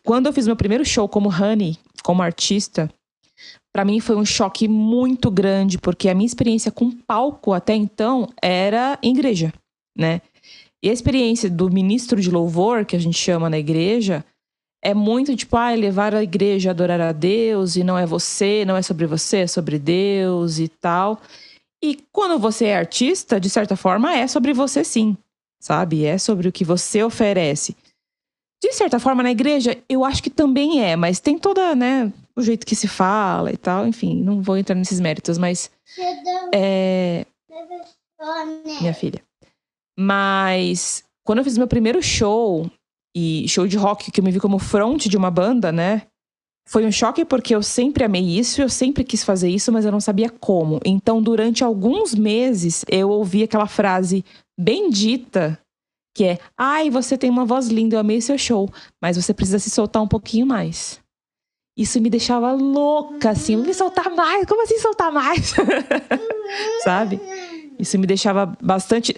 [0.05, 2.89] Quando eu fiz meu primeiro show como Honey, como artista,
[3.73, 8.27] para mim foi um choque muito grande, porque a minha experiência com palco até então
[8.41, 9.53] era em igreja,
[9.97, 10.21] né?
[10.83, 14.25] E a experiência do ministro de louvor, que a gente chama na igreja,
[14.83, 18.65] é muito tipo, ah, levar a igreja a adorar a Deus e não é você,
[18.65, 21.21] não é sobre você, é sobre Deus e tal.
[21.81, 25.17] E quando você é artista, de certa forma, é sobre você sim,
[25.59, 26.03] sabe?
[26.03, 27.75] É sobre o que você oferece.
[28.61, 32.41] De certa forma, na igreja, eu acho que também é, mas tem toda, né, o
[32.41, 35.71] jeito que se fala e tal, enfim, não vou entrar nesses méritos, mas.
[36.53, 37.25] É.
[38.79, 39.21] Minha filha.
[39.97, 42.69] Mas quando eu fiz meu primeiro show,
[43.15, 46.03] e show de rock, que eu me vi como front de uma banda, né?
[46.67, 49.91] Foi um choque porque eu sempre amei isso, eu sempre quis fazer isso, mas eu
[49.91, 50.79] não sabia como.
[50.85, 54.23] Então, durante alguns meses, eu ouvi aquela frase
[54.57, 55.59] bendita
[56.15, 58.71] que é: "Ai, você tem uma voz linda, eu amei seu show,
[59.01, 61.01] mas você precisa se soltar um pouquinho mais".
[61.77, 65.55] Isso me deixava louca, assim, me soltar mais, como assim soltar mais?
[66.83, 67.19] Sabe?
[67.79, 69.15] Isso me deixava bastante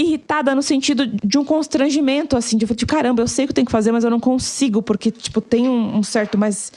[0.00, 3.66] irritada no sentido de um constrangimento, assim, de, de caramba, eu sei que eu tenho
[3.66, 6.72] que fazer, mas eu não consigo, porque, tipo, tem um, um certo mais.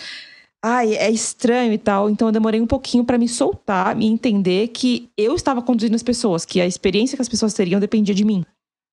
[0.64, 2.10] Ai, é estranho e tal.
[2.10, 6.04] Então eu demorei um pouquinho para me soltar, me entender que eu estava conduzindo as
[6.04, 8.46] pessoas, que a experiência que as pessoas teriam dependia de mim,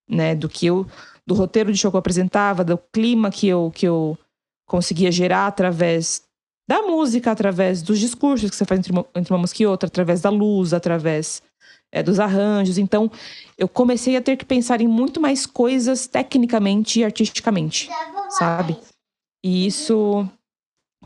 [0.08, 0.34] né?
[0.34, 0.86] Do que eu.
[1.26, 4.16] Do roteiro de show que eu apresentava, do clima que eu, que eu
[4.66, 6.22] conseguia gerar através
[6.66, 9.86] da música, através dos discursos que você faz entre uma, entre uma música e outra,
[9.88, 11.42] através da luz, através
[11.92, 12.78] é, dos arranjos.
[12.78, 13.10] Então,
[13.56, 17.88] eu comecei a ter que pensar em muito mais coisas tecnicamente e artisticamente,
[18.30, 18.76] sabe?
[19.44, 20.28] E isso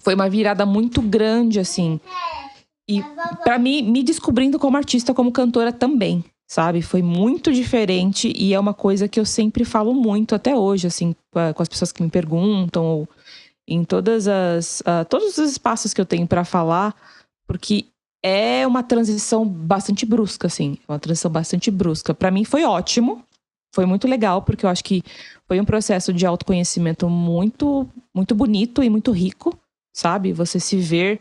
[0.01, 2.01] foi uma virada muito grande, assim.
[2.89, 3.03] E
[3.45, 6.83] para mim, me descobrindo como artista, como cantora também, sabe?
[6.83, 11.15] Foi muito diferente e é uma coisa que eu sempre falo muito até hoje, assim,
[11.31, 13.09] com as pessoas que me perguntam, ou
[13.67, 16.95] em todas as, uh, todos os espaços que eu tenho para falar,
[17.47, 17.87] porque
[18.23, 20.79] é uma transição bastante brusca, assim.
[20.89, 22.15] Uma transição bastante brusca.
[22.15, 23.25] Para mim foi ótimo.
[23.75, 25.03] Foi muito legal, porque eu acho que
[25.49, 29.59] foi um processo de autoconhecimento muito, muito bonito e muito rico,
[29.95, 30.33] sabe?
[30.33, 31.21] Você se ver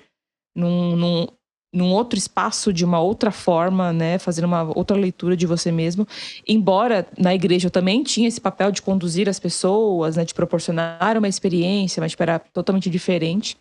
[0.54, 1.28] num, num,
[1.74, 4.20] num outro espaço de uma outra forma, né?
[4.20, 6.06] Fazendo uma outra leitura de você mesmo.
[6.46, 10.26] Embora na igreja eu também tinha esse papel de conduzir as pessoas, né?
[10.26, 13.58] De proporcionar uma experiência, mas era totalmente diferente.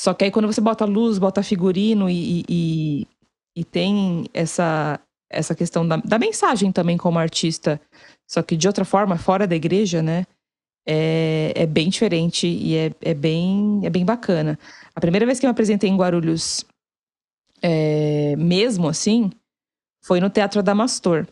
[0.00, 3.06] Só que aí quando você bota luz, bota figurino e, e,
[3.54, 7.78] e tem essa, essa questão da, da, mensagem também como artista,
[8.26, 10.26] só que de outra forma, fora da igreja, né?
[10.88, 14.58] É, é bem diferente e é, é, bem, é bem bacana.
[14.94, 16.64] A primeira vez que eu me apresentei em Guarulhos,
[17.60, 19.30] é, mesmo assim,
[20.02, 21.26] foi no Teatro Adamastor.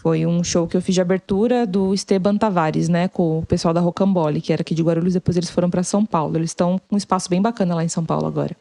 [0.00, 3.08] Foi um show que eu fiz de abertura do Esteban Tavares, né?
[3.08, 6.06] Com o pessoal da Rocambole, que era aqui de Guarulhos, depois eles foram para São
[6.06, 6.36] Paulo.
[6.36, 8.56] Eles estão com um espaço bem bacana lá em São Paulo agora.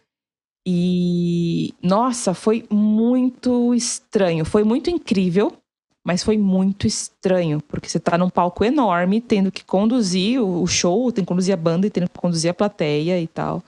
[0.66, 4.46] E nossa, foi muito estranho.
[4.46, 5.54] Foi muito incrível,
[6.04, 11.12] mas foi muito estranho, porque você tá num palco enorme, tendo que conduzir o show,
[11.12, 13.64] tem que conduzir a banda e tendo que conduzir a plateia e tal.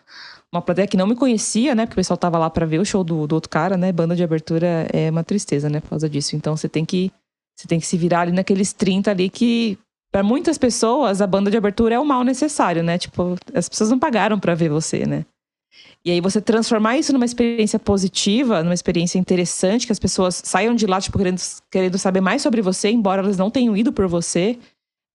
[0.51, 1.85] Uma plateia que não me conhecia, né?
[1.85, 3.91] Porque o pessoal tava lá para ver o show do, do outro cara, né?
[3.91, 5.79] Banda de abertura é uma tristeza, né?
[5.79, 6.35] Por causa disso.
[6.35, 7.11] Então você tem que
[7.59, 9.77] você tem que se virar ali naqueles 30 ali que
[10.09, 12.97] para muitas pessoas a banda de abertura é o mal necessário, né?
[12.97, 15.25] Tipo, as pessoas não pagaram para ver você, né?
[16.05, 20.73] E aí você transformar isso numa experiência positiva, numa experiência interessante, que as pessoas saiam
[20.73, 24.07] de lá, tipo, querendo, querendo saber mais sobre você, embora elas não tenham ido por
[24.07, 24.57] você,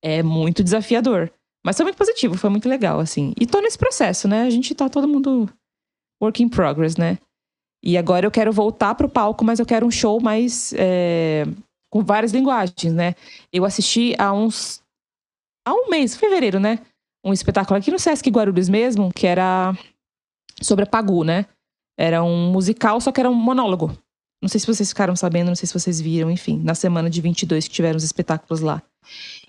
[0.02, 1.32] é muito desafiador.
[1.64, 3.32] Mas foi muito positivo, foi muito legal, assim.
[3.40, 4.42] E tô nesse processo, né?
[4.42, 5.48] A gente tá todo mundo
[6.22, 7.18] work in progress, né?
[7.82, 11.46] E agora eu quero voltar pro palco, mas eu quero um show mais é,
[11.94, 13.14] com várias linguagens, né?
[13.52, 14.82] Eu assisti há uns.
[15.64, 16.80] há um mês, fevereiro, né?
[17.24, 19.72] Um espetáculo aqui no Sesc Guarulhos mesmo, que era
[20.60, 21.46] sobre a Pagu, né?
[21.96, 23.96] Era um musical, só que era um monólogo.
[24.42, 27.20] Não sei se vocês ficaram sabendo, não sei se vocês viram, enfim, na semana de
[27.20, 28.82] 22 que tiveram os espetáculos lá.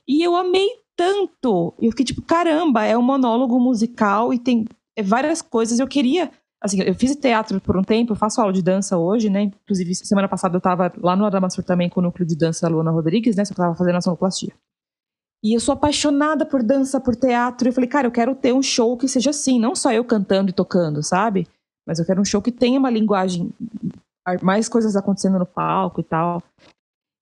[0.07, 1.73] E eu amei tanto!
[1.81, 4.65] Eu fiquei tipo, caramba, é um monólogo musical e tem
[5.03, 5.79] várias coisas.
[5.79, 6.31] Eu queria
[6.61, 9.43] assim, eu fiz teatro por um tempo, faço aula de dança hoje, né?
[9.43, 12.91] Inclusive, semana passada eu tava lá no Adamastor também com o núcleo de dança Luana
[12.91, 13.45] Rodrigues, né?
[13.45, 14.53] Só que eu tava fazendo a sonoplastia.
[15.43, 17.67] E eu sou apaixonada por dança, por teatro.
[17.67, 20.03] E eu falei, cara, eu quero ter um show que seja assim, não só eu
[20.03, 21.47] cantando e tocando, sabe?
[21.87, 23.53] Mas eu quero um show que tenha uma linguagem,
[24.41, 26.41] mais coisas acontecendo no palco e tal.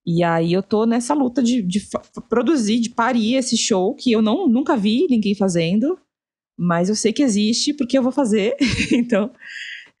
[0.06, 1.86] E aí eu tô nessa luta de, de
[2.28, 5.98] produzir, de parir esse show que eu não, nunca vi ninguém fazendo.
[6.58, 8.56] Mas eu sei que existe porque eu vou fazer.
[8.92, 9.32] então,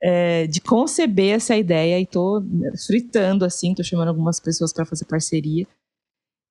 [0.02, 2.42] é, de conceber essa ideia e tô
[2.86, 5.66] fritando assim, tô chamando algumas pessoas para fazer parceria.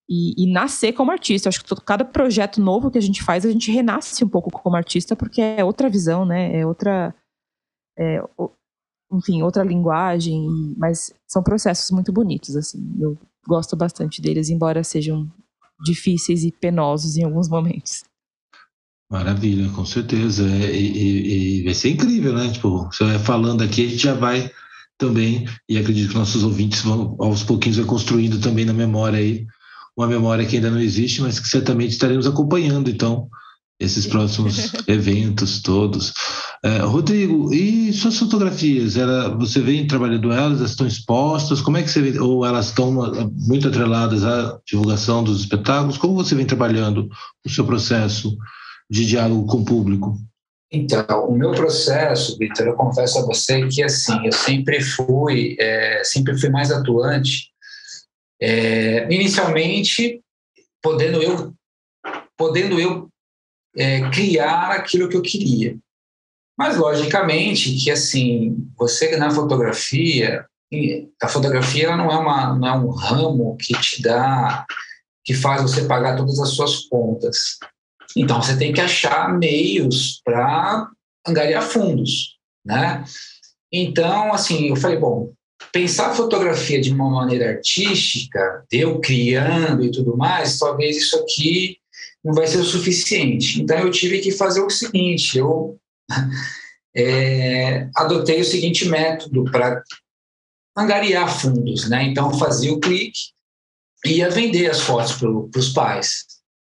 [0.09, 1.47] E, e, nascer como artista.
[1.47, 4.27] Eu acho que todo, cada projeto novo que a gente faz, a gente renasce um
[4.27, 6.59] pouco como artista, porque é outra visão, né?
[6.59, 7.15] É outra.
[7.97, 8.19] É,
[9.11, 12.79] enfim, outra linguagem, mas são processos muito bonitos, assim.
[12.99, 15.31] Eu gosto bastante deles, embora sejam
[15.83, 18.03] difíceis e penosos em alguns momentos.
[19.13, 20.43] Maravilha, com certeza.
[20.43, 22.49] É, e, e, e, vai ser incrível, né?
[22.49, 24.49] Tipo, você vai falando aqui, a gente já vai
[24.97, 29.45] também, e acredito que nossos ouvintes vão aos pouquinhos vai construindo também na memória aí,
[29.95, 33.29] uma memória que ainda não existe, mas que certamente estaremos acompanhando, então,
[33.79, 36.11] esses próximos eventos todos.
[36.63, 38.97] É, Rodrigo, e suas fotografias?
[38.97, 41.61] Ela, você vem trabalhando elas, elas estão expostas?
[41.61, 42.91] Como é que você vê, ou elas estão
[43.47, 45.99] muito atreladas à divulgação dos espetáculos?
[45.99, 47.07] Como você vem trabalhando
[47.45, 48.35] o seu processo
[48.93, 50.15] de diálogo com o público?
[50.71, 56.03] Então, o meu processo, Vitor, eu confesso a você que assim, eu sempre fui, é,
[56.03, 57.51] sempre fui mais atuante.
[58.39, 60.21] É, inicialmente,
[60.79, 61.53] podendo eu,
[62.37, 63.09] podendo eu
[63.75, 65.75] é, criar aquilo que eu queria.
[66.55, 70.45] Mas, logicamente, que assim, você na fotografia,
[71.19, 74.65] a fotografia não é, uma, não é um ramo que te dá,
[75.23, 77.57] que faz você pagar todas as suas contas.
[78.15, 80.87] Então, você tem que achar meios para
[81.27, 83.03] angariar fundos, né?
[83.71, 85.33] Então, assim, eu falei, bom,
[85.71, 91.77] pensar a fotografia de uma maneira artística, eu criando e tudo mais, talvez isso aqui
[92.23, 93.61] não vai ser o suficiente.
[93.61, 95.77] Então eu tive que fazer o seguinte: eu
[96.95, 99.83] é, adotei o seguinte método para
[100.77, 102.03] angariar fundos, né?
[102.03, 103.33] Então fazia o clique
[104.05, 106.25] e ia vender as fotos para os pais.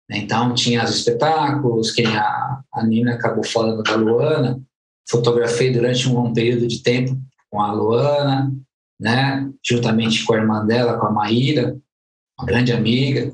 [0.10, 4.60] Então tinha os espetáculos, quem a, a Nina acabou falando da Luana,
[5.08, 7.18] fotografei durante um período de tempo
[7.50, 8.52] com a Luana,
[9.00, 9.50] né?
[9.64, 11.78] Juntamente com a irmã dela, com a Maíra,
[12.38, 13.34] uma grande amiga.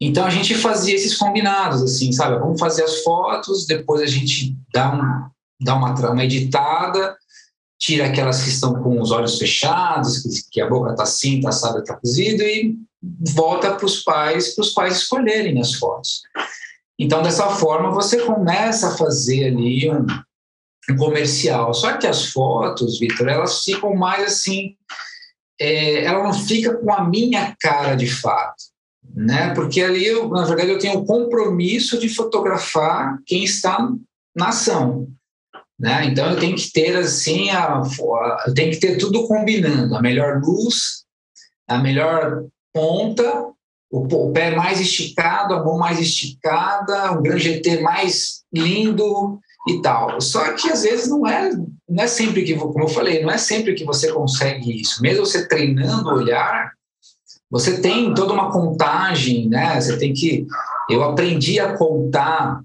[0.00, 2.38] Então a gente fazia esses combinados, assim, sabe?
[2.38, 5.30] Vamos fazer as fotos, depois a gente dá, um,
[5.64, 7.16] dá uma, uma editada,
[7.78, 11.48] tira aquelas que estão com os olhos fechados, que, que a boca está assim, está
[11.50, 12.76] assada, está cozida, e
[13.34, 16.22] volta para os pais, para os pais escolherem as fotos.
[16.98, 20.06] Então, dessa forma, você começa a fazer ali um,
[20.90, 21.74] um comercial.
[21.74, 24.76] Só que as fotos, Vitor, elas ficam mais assim,
[25.60, 28.72] é, ela não fica com a minha cara de fato
[29.14, 29.54] né?
[29.54, 33.90] Porque ali, eu, na verdade, eu tenho o compromisso de fotografar quem está
[34.34, 35.08] na ação,
[35.78, 36.04] né?
[36.06, 40.02] Então eu tenho que ter assim, a, a, eu tenho que ter tudo combinando, a
[40.02, 41.04] melhor luz,
[41.68, 43.52] a melhor ponta,
[43.90, 50.20] o, pé mais esticado, a mão mais esticada, o grande GT mais lindo e tal.
[50.20, 51.50] Só que às vezes não é,
[51.88, 55.02] não é sempre que, como eu falei, não é sempre que você consegue isso.
[55.02, 56.72] Mesmo você treinando o olhar,
[57.50, 59.78] você tem toda uma contagem, né?
[59.78, 60.46] Você tem que.
[60.88, 62.62] Eu aprendi a contar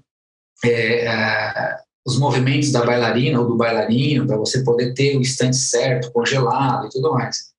[0.64, 5.56] é, é, os movimentos da bailarina ou do bailarino para você poder ter o instante
[5.56, 7.52] certo, congelado e tudo mais.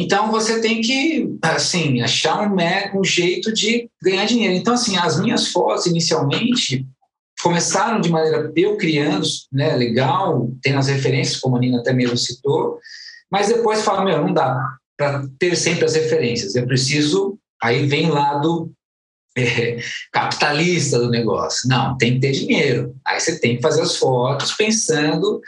[0.00, 4.54] Então você tem que, assim, achar um, um jeito de ganhar dinheiro.
[4.54, 6.86] Então, assim, as minhas fotos inicialmente
[7.42, 12.16] começaram de maneira eu criando, né, legal, tendo as referências, como a Nina até mesmo
[12.16, 12.78] citou,
[13.28, 14.56] mas depois fala, meu, não dá
[14.96, 16.54] para ter sempre as referências.
[16.54, 18.70] Eu preciso, aí vem lado
[19.36, 19.78] é,
[20.12, 21.68] capitalista do negócio.
[21.68, 22.94] Não, tem que ter dinheiro.
[23.04, 25.40] Aí você tem que fazer as fotos pensando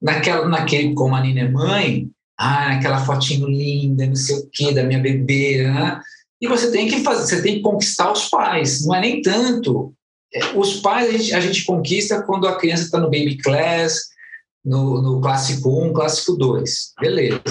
[0.00, 4.72] naquela, naquele, como a Nina é mãe, ah, naquela fotinho linda, não sei o quê,
[4.72, 6.00] da minha bebê, né?
[6.40, 8.84] E você tem que fazer, você tem que conquistar os pais.
[8.84, 9.94] Não é nem tanto.
[10.32, 14.00] É, os pais a gente, a gente conquista quando a criança está no baby class,
[14.64, 16.92] no, no clássico 1, clássico 2.
[17.00, 17.42] Beleza.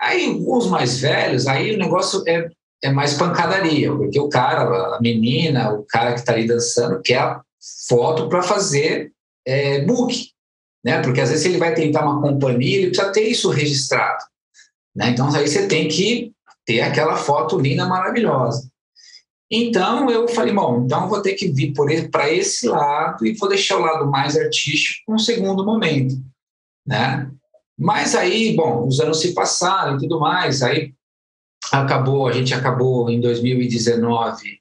[0.00, 2.48] Aí, os mais velhos, aí o negócio é,
[2.82, 7.18] é mais pancadaria, porque o cara, a menina, o cara que está ali dançando, quer
[7.18, 7.40] a
[7.88, 9.12] foto para fazer
[9.46, 10.33] é, book,
[10.84, 11.00] né?
[11.00, 14.22] Porque às vezes ele vai tentar uma companhia, ele precisa ter isso registrado,
[14.94, 15.10] né?
[15.10, 16.32] Então aí você tem que
[16.66, 18.68] ter aquela foto linda, maravilhosa.
[19.50, 21.72] Então eu falei, bom, então vou ter que vir
[22.10, 26.14] para esse lado e vou deixar o lado mais artístico um segundo momento,
[26.86, 27.30] né?
[27.78, 30.92] Mas aí, bom, os anos se passaram e tudo mais, aí
[31.72, 34.60] acabou, a gente acabou em 2019.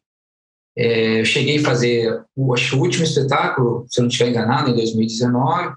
[0.76, 4.72] É, eu cheguei a fazer o, acho, o último espetáculo, se eu não estiver enganado,
[4.72, 5.76] em 2019.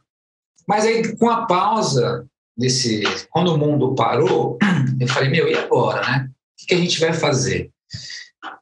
[0.66, 3.02] Mas aí, com a pausa desse.
[3.30, 4.58] Quando o mundo parou,
[4.98, 6.28] eu falei, meu, e agora, né?
[6.62, 7.70] O que a gente vai fazer?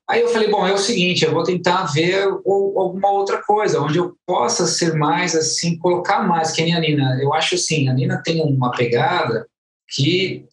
[0.09, 3.97] Aí eu falei, bom, é o seguinte, eu vou tentar ver alguma outra coisa, onde
[3.99, 7.19] eu possa ser mais assim, colocar mais, que nem a Nina.
[7.23, 9.47] Eu acho assim, a Nina tem uma pegada
[9.89, 10.45] que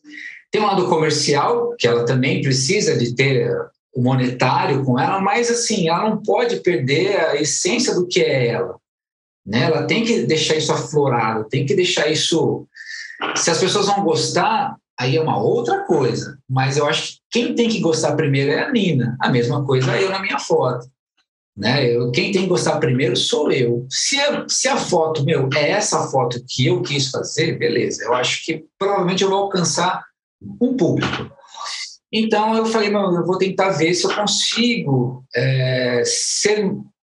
[0.50, 3.54] tem um lado comercial, que ela também precisa de ter
[3.94, 8.48] o monetário com ela, mas assim, ela não pode perder a essência do que é
[8.48, 8.78] ela.
[9.46, 9.64] Né?
[9.64, 12.68] Ela tem que deixar isso aflorado, tem que deixar isso.
[13.36, 16.38] Se as pessoas vão gostar, aí é uma outra coisa.
[16.50, 19.18] Mas eu acho que quem tem que gostar primeiro é a Nina.
[19.20, 20.88] A mesma coisa eu na minha foto.
[21.56, 21.86] Né?
[21.86, 23.86] Eu, quem tem que gostar primeiro sou eu.
[23.90, 28.04] Se a, se a foto, meu, é essa foto que eu quis fazer, beleza.
[28.04, 30.04] Eu acho que provavelmente eu vou alcançar
[30.60, 31.32] um público.
[32.12, 36.70] Então eu falei, não, eu vou tentar ver se eu consigo é, ser,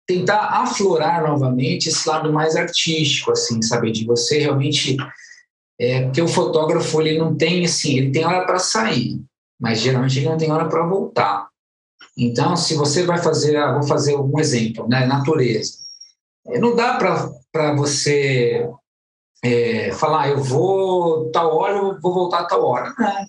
[0.09, 4.97] tentar aflorar novamente esse lado mais artístico, assim, sabe, de você realmente,
[5.79, 9.21] é, porque o fotógrafo ele não tem assim, ele tem hora para sair,
[9.61, 11.47] mas geralmente ele não tem hora para voltar.
[12.17, 15.73] Então, se você vai fazer, ah, vou fazer um exemplo, né, natureza,
[16.47, 18.67] é, não dá para você
[19.43, 23.25] é, falar, eu vou tal hora, eu vou voltar tal hora, não.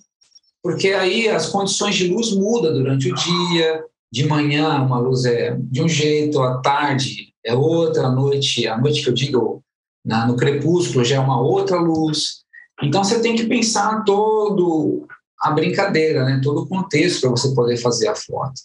[0.62, 5.56] Porque aí as condições de luz mudam durante o dia, de manhã uma luz é
[5.56, 9.62] de um jeito, à tarde é outra, à noite, à noite que eu digo,
[10.04, 12.44] na, no crepúsculo já é uma outra luz.
[12.82, 15.06] Então você tem que pensar todo
[15.40, 18.60] a brincadeira, né, todo o contexto para você poder fazer a foto.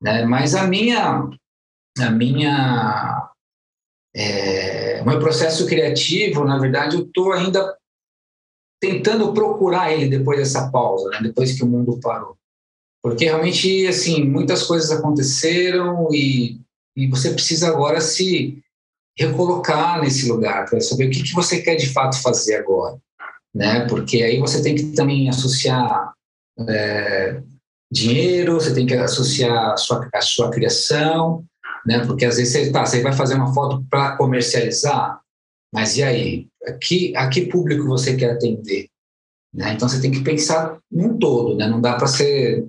[0.00, 0.24] Né?
[0.24, 1.28] Mas a minha,
[1.98, 3.30] a minha,
[4.14, 7.76] é, o meu processo criativo, na verdade, eu estou ainda
[8.80, 11.20] tentando procurar ele depois dessa pausa, né?
[11.22, 12.36] depois que o mundo parou.
[13.02, 16.60] Porque realmente, assim, muitas coisas aconteceram e,
[16.96, 18.62] e você precisa agora se
[19.18, 22.96] recolocar nesse lugar para saber o que, que você quer de fato fazer agora,
[23.54, 23.86] né?
[23.86, 26.12] Porque aí você tem que também associar
[26.68, 27.42] é,
[27.90, 31.44] dinheiro, você tem que associar a sua, a sua criação,
[31.84, 32.06] né?
[32.06, 35.20] Porque às vezes você, tá, você vai fazer uma foto para comercializar,
[35.74, 36.48] mas e aí?
[36.66, 38.88] A que, a que público você quer atender?
[39.52, 39.72] Né?
[39.74, 41.66] Então você tem que pensar num todo, né?
[41.66, 42.66] não dá para ser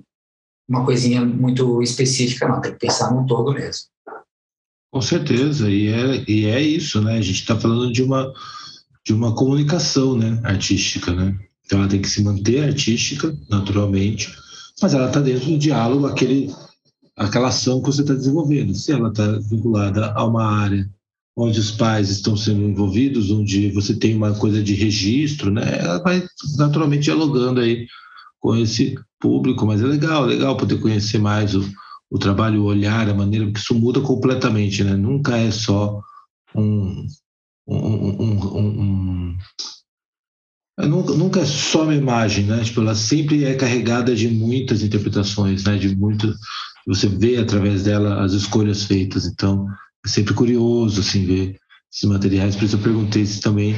[0.68, 3.84] uma coisinha muito específica, não, tem que pensar num todo mesmo.
[4.90, 7.18] Com certeza, e é, e é isso, né?
[7.18, 8.32] A gente está falando de uma,
[9.04, 10.40] de uma comunicação né?
[10.44, 11.36] artística, né?
[11.66, 14.32] Então ela tem que se manter artística, naturalmente,
[14.80, 16.54] mas ela está dentro do diálogo, aquele,
[17.16, 18.74] aquela ação que você está desenvolvendo.
[18.74, 20.88] Se ela está vinculada a uma área
[21.36, 25.78] onde os pais estão sendo envolvidos, onde você tem uma coisa de registro, né?
[25.80, 26.24] Ela vai
[26.56, 27.86] naturalmente dialogando aí
[28.44, 31.66] com esse público, mas é legal, legal poder conhecer mais o,
[32.10, 34.94] o trabalho, o olhar, a maneira, porque isso muda completamente, né?
[34.94, 35.98] Nunca é só
[36.54, 37.06] um,
[37.66, 39.36] um, um, um
[40.78, 42.62] é, Nunca, nunca, é só uma imagem, né?
[42.62, 45.78] Tipo, ela sempre é carregada de muitas interpretações, né?
[45.78, 46.30] De muito,
[46.86, 49.24] você vê através dela as escolhas feitas.
[49.24, 49.66] Então,
[50.04, 51.56] é sempre curioso assim ver
[51.90, 53.74] esses materiais, por isso eu perguntei se também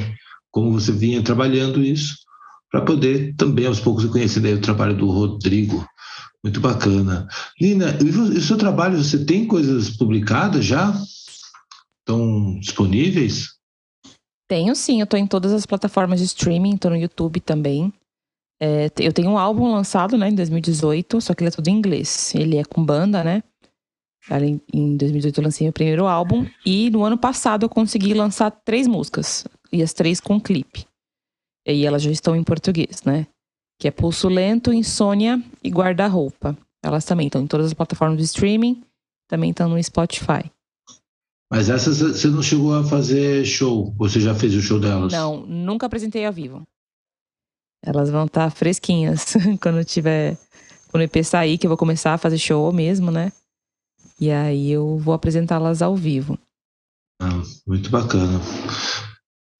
[0.51, 2.26] como você vinha trabalhando isso
[2.71, 5.87] para poder também aos poucos conhecer o trabalho do Rodrigo.
[6.43, 7.27] Muito bacana.
[7.59, 10.93] Lina, e o seu trabalho, você tem coisas publicadas já?
[11.99, 13.57] Estão disponíveis?
[14.47, 17.91] Tenho sim, eu estou em todas as plataformas de streaming, estou no YouTube também.
[18.61, 21.75] É, eu tenho um álbum lançado né, em 2018, só que ele é todo em
[21.75, 22.33] inglês.
[22.33, 23.43] Ele é com banda, né?
[24.73, 28.85] Em 2018 eu lancei meu primeiro álbum e no ano passado eu consegui lançar três
[28.85, 30.85] músicas e as três com clipe.
[31.67, 33.27] E elas já estão em português, né?
[33.77, 36.57] Que é Pulso Lento, Insônia e Guarda-Roupa.
[36.81, 38.81] Elas também estão em todas as plataformas de streaming,
[39.27, 40.49] também estão no Spotify.
[41.51, 43.93] Mas essas você não chegou a fazer show?
[43.97, 45.11] Você já fez o show delas?
[45.11, 46.63] Não, nunca apresentei ao vivo.
[47.83, 50.37] Elas vão estar tá fresquinhas quando tiver.
[50.89, 53.31] Quando o EP sair, que eu vou começar a fazer show mesmo, né?
[54.19, 56.39] E aí eu vou apresentá-las ao vivo.
[57.21, 58.39] Ah, muito bacana.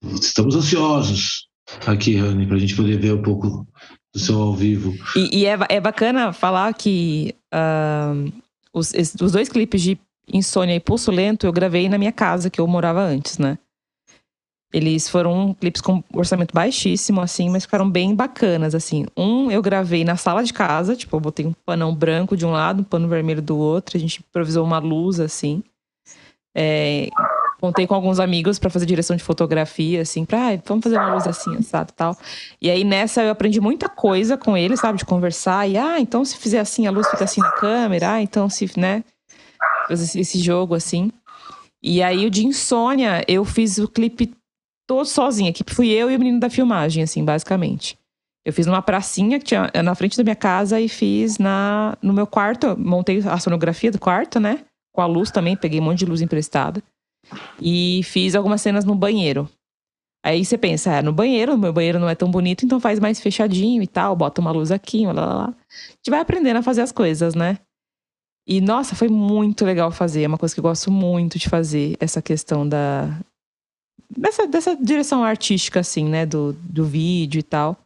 [0.02, 1.47] Estamos ansiosos
[1.86, 3.66] aqui, Rani, para a gente poder ver um pouco
[4.12, 4.94] do seu ao vivo.
[5.16, 8.32] E, e é, é bacana falar que uh,
[8.72, 9.98] os, os dois clipes de
[10.32, 13.58] Insônia e Pulso Lento eu gravei na minha casa, que eu morava antes, né?
[14.70, 19.06] Eles foram clipes com orçamento baixíssimo, assim, mas ficaram bem bacanas, assim.
[19.16, 22.50] Um eu gravei na sala de casa, tipo, eu botei um panão branco de um
[22.50, 25.62] lado, um pano vermelho do outro, a gente improvisou uma luz, assim.
[26.54, 27.08] É,
[27.60, 31.14] contei com alguns amigos para fazer direção de fotografia, assim, pra, ah, vamos fazer uma
[31.14, 32.16] luz assim, assado tal.
[32.60, 35.68] E aí nessa eu aprendi muita coisa com eles, sabe, de conversar.
[35.68, 38.70] E, ah, então se fizer assim, a luz fica assim na câmera, ah, então se,
[38.78, 39.02] né,
[39.90, 41.10] esse jogo, assim.
[41.82, 44.32] E aí o de insônia, eu fiz o clipe
[44.86, 47.98] todo sozinha, que fui eu e o menino da filmagem, assim, basicamente.
[48.44, 52.14] Eu fiz numa pracinha que tinha na frente da minha casa e fiz na, no
[52.14, 52.78] meu quarto.
[52.78, 54.60] Montei a sonografia do quarto, né?
[54.94, 56.82] Com a luz também, peguei um monte de luz emprestada.
[57.60, 59.48] E fiz algumas cenas no banheiro.
[60.24, 63.20] Aí você pensa, é, no banheiro, meu banheiro não é tão bonito, então faz mais
[63.20, 65.48] fechadinho e tal, bota uma luz aqui, lá, lá, lá.
[65.48, 67.58] A gente vai aprendendo a fazer as coisas, né?
[68.46, 70.22] E nossa, foi muito legal fazer.
[70.22, 73.08] É uma coisa que eu gosto muito de fazer, essa questão da,
[74.10, 76.26] dessa, dessa direção artística, assim, né?
[76.26, 77.76] Do, do vídeo e tal.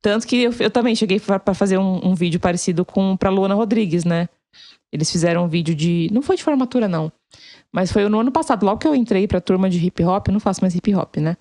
[0.00, 3.54] Tanto que eu, eu também cheguei para fazer um, um, vídeo parecido com pra Luana
[3.54, 4.28] Rodrigues, né?
[4.92, 6.08] Eles fizeram um vídeo de.
[6.12, 7.10] Não foi de formatura, não.
[7.74, 10.32] Mas foi no ano passado, logo que eu entrei pra turma de hip hop, eu
[10.32, 11.36] não faço mais hip hop, né?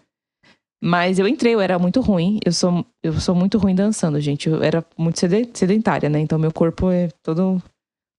[0.83, 2.39] Mas eu entrei, eu era muito ruim.
[2.43, 4.49] Eu sou, eu sou muito ruim dançando, gente.
[4.49, 6.19] Eu era muito sedentária, né?
[6.19, 7.61] Então meu corpo é todo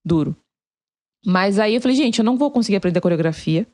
[0.07, 0.37] duro.
[1.27, 3.67] Mas aí eu falei, gente, eu não vou conseguir aprender coreografia.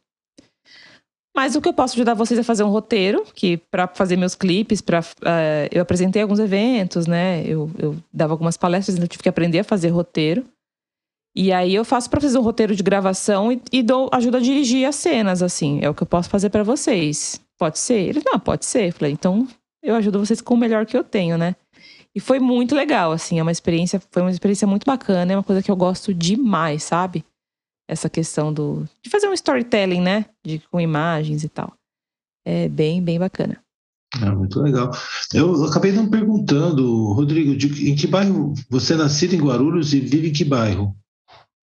[1.37, 4.35] Mas o que eu posso ajudar vocês a fazer um roteiro, que para fazer meus
[4.35, 7.47] clipes, para uh, eh, eu apresentei alguns eventos, né?
[7.47, 10.45] Eu, eu dava algumas palestras, então eu tive que aprender a fazer roteiro.
[11.39, 14.41] E aí eu faço para fazer um roteiro de gravação e, e dou ajuda a
[14.41, 15.79] dirigir as cenas, assim.
[15.81, 17.41] É o que eu posso fazer para vocês.
[17.57, 18.01] Pode ser?
[18.09, 18.89] Ele, não, pode ser.
[18.89, 19.47] Eu falei, então
[19.83, 21.55] eu ajudo vocês com o melhor que eu tenho, né?
[22.15, 25.43] E foi muito legal, assim, é uma experiência, foi uma experiência muito bacana, é uma
[25.43, 27.25] coisa que eu gosto demais, sabe?
[27.89, 30.27] essa questão do de fazer um storytelling, né?
[30.45, 31.73] De, com imagens e tal.
[32.45, 33.59] É bem, bem bacana.
[34.23, 34.91] É muito legal.
[35.33, 40.01] Eu acabei não perguntando, Rodrigo, de, em que bairro você é nascido em Guarulhos e
[40.01, 40.95] vive em que bairro?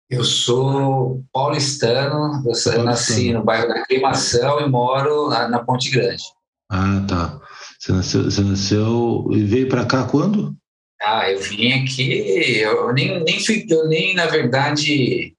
[0.09, 2.83] Eu sou paulistano, eu paulistano.
[2.83, 6.23] nasci no bairro da Aclimação e moro na, na, Ponte Grande.
[6.69, 7.39] Ah, tá.
[7.79, 10.55] Você nasceu, você nasceu e veio para cá quando?
[11.01, 15.35] Ah, eu vim aqui, eu nem, nem fui, eu nem, na verdade,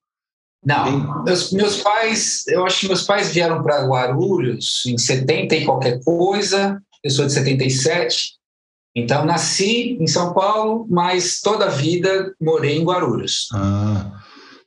[0.66, 5.64] não, meus, meus pais, eu acho que meus pais vieram para Guarulhos em 70 e
[5.64, 8.32] qualquer coisa, eu sou de 77,
[8.94, 13.46] então nasci em São Paulo, mas toda a vida morei em Guarulhos.
[13.54, 14.20] Ah,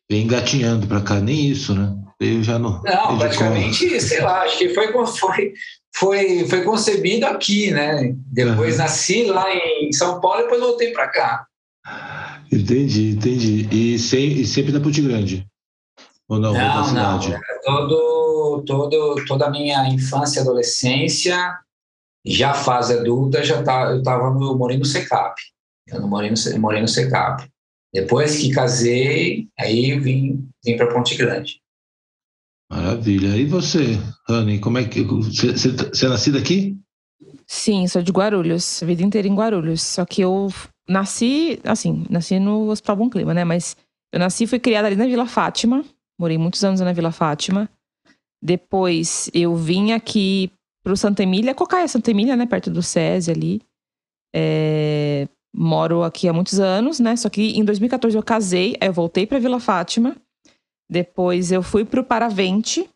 [0.09, 1.95] vem engatinhando para cá, nem isso, né?
[2.19, 2.81] Eu já não.
[2.83, 5.53] Não, praticamente, sei lá, acho que foi, foi,
[5.95, 8.13] foi, foi concebido aqui, né?
[8.27, 8.81] Depois uhum.
[8.81, 11.45] nasci lá em São Paulo e depois voltei para cá.
[12.51, 13.69] Entendi, entendi.
[13.71, 15.47] E, sem, e sempre na Ponte Grande?
[16.27, 16.53] Ou não?
[16.53, 17.19] Não, não.
[17.63, 21.57] Todo, todo, toda a minha infância e adolescência,
[22.25, 25.35] já fase adulta, já tá, eu estava morei no Secap.
[25.87, 27.47] Eu não morei no, morei no Secap.
[27.93, 31.59] Depois que casei, aí vim, vim para Ponte Grande.
[32.71, 33.35] Maravilha.
[33.35, 35.01] E você, Rani, como é que.
[35.01, 36.77] Você, você é nascida aqui?
[37.47, 39.81] Sim, sou de Guarulhos, a vida inteira em Guarulhos.
[39.81, 40.49] Só que eu
[40.87, 43.43] nasci, assim, nasci no Hospital Bom Clima, né?
[43.43, 43.75] Mas
[44.13, 45.83] eu nasci e fui criada ali na Vila Fátima,
[46.19, 47.69] Morei muitos anos na Vila Fátima.
[48.43, 50.51] Depois eu vim aqui
[50.83, 52.45] pro Santa Emília, Cocaia Santa Emília, né?
[52.45, 53.61] Perto do SESI ali.
[54.35, 57.15] É, moro aqui há muitos anos, né?
[57.15, 60.15] Só que em 2014 eu casei, aí eu voltei pra Vila Fátima.
[60.89, 62.89] Depois eu fui pro Paravente.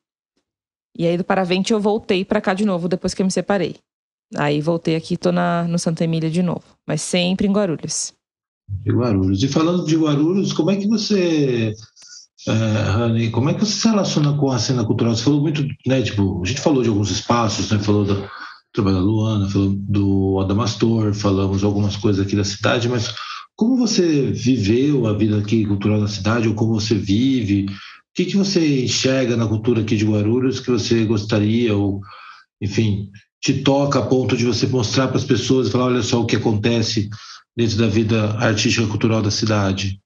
[0.98, 3.76] E aí do Paravente eu voltei para cá de novo depois que eu me separei.
[4.36, 6.64] Aí voltei aqui, tô na, no Santa Emília de novo.
[6.88, 8.14] Mas sempre em Guarulhos.
[8.88, 9.44] Guarulhos.
[9.44, 11.74] E falando de Guarulhos, como é que você
[12.48, 15.16] é, Rani, como é que você se relaciona com a cena cultural?
[15.16, 16.02] Você falou muito, né?
[16.02, 17.80] Tipo, a gente falou de alguns espaços, né?
[17.80, 18.30] Falou do
[18.74, 23.14] trabalho da Luana, falou do Adamastor, falamos algumas coisas aqui da cidade, mas
[23.56, 27.66] como você viveu a vida aqui cultural na cidade, ou como você vive?
[27.66, 27.72] O
[28.16, 32.02] que, que você enxerga na cultura aqui de Guarulhos que você gostaria, ou,
[32.62, 33.10] enfim,
[33.40, 36.26] te toca a ponto de você mostrar para as pessoas e falar: olha só o
[36.26, 37.10] que acontece
[37.56, 40.00] dentro da vida artística cultural da cidade?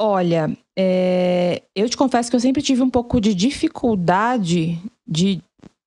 [0.00, 5.40] Olha, é, eu te confesso que eu sempre tive um pouco de dificuldade de,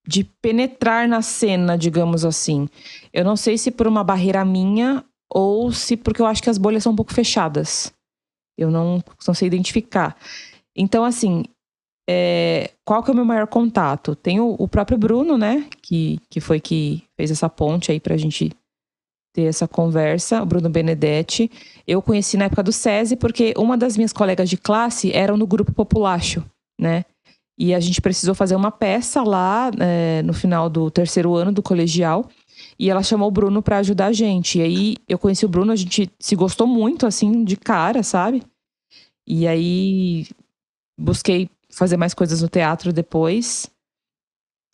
[0.08, 2.70] de penetrar na cena, digamos assim.
[3.12, 6.58] Eu não sei se por uma barreira minha ou se porque eu acho que as
[6.58, 7.92] bolhas são um pouco fechadas.
[8.58, 10.18] Eu não, não sei identificar.
[10.76, 11.44] Então, assim,
[12.10, 14.16] é, qual que é o meu maior contato?
[14.16, 15.68] Tem o, o, próprio Bruno, né?
[15.82, 18.52] Que, que foi que fez essa ponte aí pra gente
[19.36, 21.52] ter essa conversa, o Bruno Benedetti.
[21.86, 25.46] Eu conheci na época do SESI porque uma das minhas colegas de classe era no
[25.46, 26.44] grupo Populacho,
[26.80, 27.04] né?
[27.58, 31.64] E a gente precisou fazer uma peça lá é, no final do terceiro ano do
[31.64, 32.30] colegial.
[32.78, 34.60] E ela chamou o Bruno para ajudar a gente.
[34.60, 38.44] E aí eu conheci o Bruno, a gente se gostou muito, assim, de cara, sabe?
[39.26, 40.28] E aí
[40.98, 43.70] busquei fazer mais coisas no teatro depois.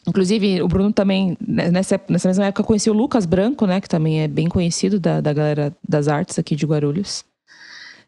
[0.05, 3.79] Inclusive, o Bruno também, né, nessa, nessa mesma época, conheci o Lucas Branco, né?
[3.79, 7.23] Que também é bem conhecido da, da galera das artes aqui de Guarulhos.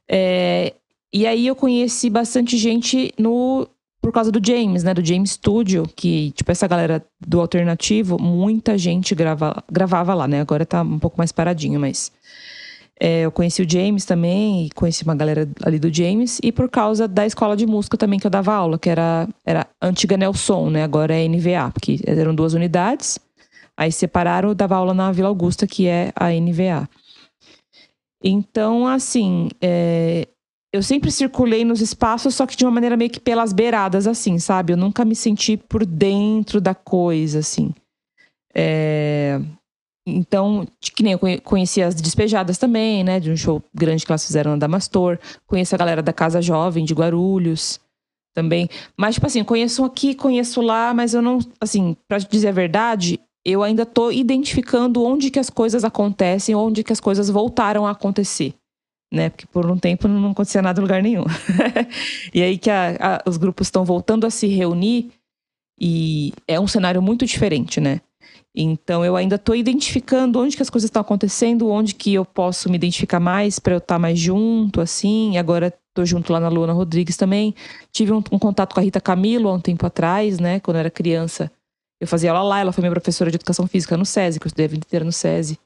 [0.09, 0.73] É,
[1.13, 3.67] e aí eu conheci bastante gente no
[4.05, 4.93] por causa do James, né?
[4.93, 10.41] Do James Studio, que, tipo, essa galera do alternativo, muita gente grava, gravava lá, né?
[10.41, 12.11] Agora tá um pouco mais paradinho, mas
[12.99, 16.69] é, eu conheci o James também, e conheci uma galera ali do James, e por
[16.69, 20.69] causa da escola de música também que eu dava aula, que era, era antiga Nelson,
[20.69, 20.83] né?
[20.83, 23.17] Agora é NVA, porque eram duas unidades.
[23.75, 26.87] Aí separaram, eu dava aula na Vila Augusta, que é a NVA.
[28.23, 30.27] Então, assim, é,
[30.75, 34.37] eu sempre circulei nos espaços, só que de uma maneira meio que pelas beiradas, assim,
[34.39, 34.73] sabe?
[34.73, 37.73] Eu nunca me senti por dentro da coisa, assim.
[38.53, 39.39] É,
[40.07, 43.19] então, que nem eu conheci as despejadas também, né?
[43.19, 45.17] De um show grande que elas fizeram na Damastor.
[45.47, 47.79] Conheço a galera da Casa Jovem de Guarulhos
[48.35, 48.69] também.
[48.95, 51.39] Mas, tipo assim, conheço aqui, conheço lá, mas eu não.
[51.59, 56.83] Assim, pra dizer a verdade, eu ainda tô identificando onde que as coisas acontecem, onde
[56.83, 58.53] que as coisas voltaram a acontecer.
[59.13, 59.29] Né?
[59.29, 61.23] Porque por um tempo não acontecia nada em lugar nenhum.
[62.33, 65.11] e aí que a, a, os grupos estão voltando a se reunir
[65.79, 68.01] e é um cenário muito diferente, né?
[68.55, 72.69] Então eu ainda estou identificando onde que as coisas estão acontecendo, onde que eu posso
[72.69, 75.37] me identificar mais para eu estar tá mais junto, assim.
[75.37, 77.53] Agora estou junto lá na Luana Rodrigues também.
[77.91, 80.61] Tive um, um, contato com a Rita Camilo há um tempo atrás, né?
[80.61, 81.51] Quando eu era criança.
[81.99, 84.49] Eu fazia aula lá, ela foi minha professora de educação física no SESI, que eu
[84.49, 85.57] estudei a vida inteira no SESI.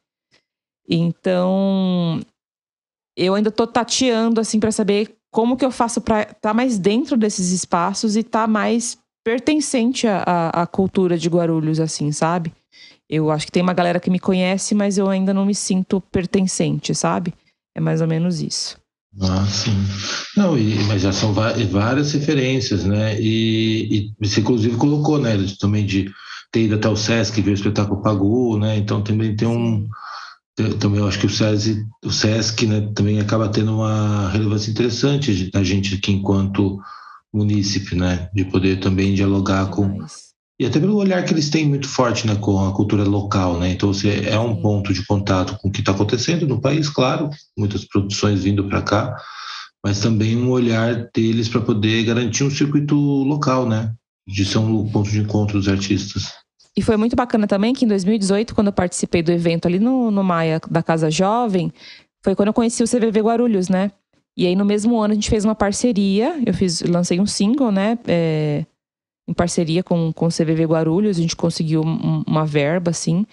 [0.87, 2.21] Então,
[3.25, 6.77] eu ainda estou tateando, assim, para saber como que eu faço para estar tá mais
[6.77, 12.51] dentro desses espaços e estar tá mais pertencente à, à, cultura de Guarulhos, assim, sabe?
[13.09, 16.01] Eu acho que tem uma galera que me conhece, mas eu ainda não me sinto
[16.11, 17.33] pertencente, sabe?
[17.75, 18.77] É mais ou menos isso.
[19.21, 19.75] Ah, sim.
[20.37, 23.19] Não, e, mas já são várias referências, né?
[23.19, 25.35] E, e você inclusive colocou, né?
[25.59, 26.11] Também de
[26.51, 28.77] ter ido até o Sesc, ver o espetáculo Pagu, né?
[28.77, 29.77] Então também tem um.
[29.77, 29.89] Também
[30.59, 35.63] eu acho que o Sesc, o Sesc né, também acaba tendo uma relevância interessante da
[35.63, 36.79] gente aqui enquanto
[37.33, 38.29] munícipe, né?
[38.33, 39.99] De poder também dialogar com.
[40.59, 43.71] E até pelo olhar que eles têm muito forte né, com a cultura local, né?
[43.71, 47.29] Então você é um ponto de contato com o que está acontecendo no país, claro,
[47.57, 49.15] muitas produções vindo para cá,
[49.83, 53.93] mas também um olhar deles para poder garantir um circuito local, né?
[54.27, 56.33] De ser um ponto de encontro dos artistas.
[56.77, 60.11] E foi muito bacana também que em 2018, quando eu participei do evento ali no,
[60.11, 61.71] no Maia da Casa Jovem,
[62.23, 63.91] foi quando eu conheci o CVV Guarulhos, né?
[64.37, 67.71] E aí no mesmo ano a gente fez uma parceria, eu fiz, lancei um single,
[67.71, 67.97] né?
[68.07, 68.65] É,
[69.27, 73.25] em parceria com, com o CVV Guarulhos, a gente conseguiu um, uma verba, assim.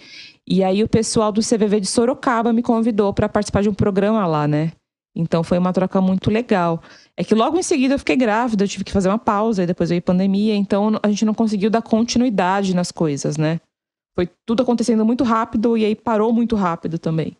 [0.47, 4.27] E aí o pessoal do CVV de Sorocaba me convidou para participar de um programa
[4.27, 4.73] lá, né?
[5.17, 6.83] Então foi uma troca muito legal.
[7.17, 9.67] É que logo em seguida eu fiquei grávida, eu tive que fazer uma pausa, e
[9.67, 13.59] depois veio pandemia, então a gente não conseguiu dar continuidade nas coisas, né?
[14.15, 17.35] Foi tudo acontecendo muito rápido e aí parou muito rápido também.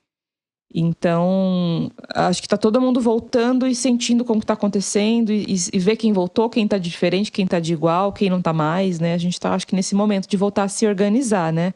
[0.75, 5.97] Então, acho que está todo mundo voltando e sentindo como está acontecendo e, e ver
[5.97, 9.15] quem voltou, quem está diferente, quem está de igual, quem não está mais, né?
[9.15, 11.73] A gente está, acho que nesse momento de voltar a se organizar, né?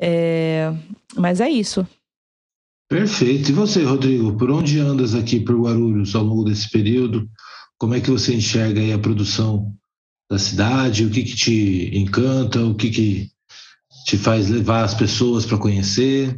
[0.00, 0.72] É...
[1.16, 1.86] Mas é isso.
[2.88, 3.50] Perfeito.
[3.50, 7.28] E você, Rodrigo, por onde andas aqui por Guarulhos ao longo desse período?
[7.76, 9.72] Como é que você enxerga a produção
[10.30, 11.04] da cidade?
[11.04, 12.64] O que, que te encanta?
[12.64, 13.30] O que, que
[14.06, 16.34] te faz levar as pessoas para conhecer?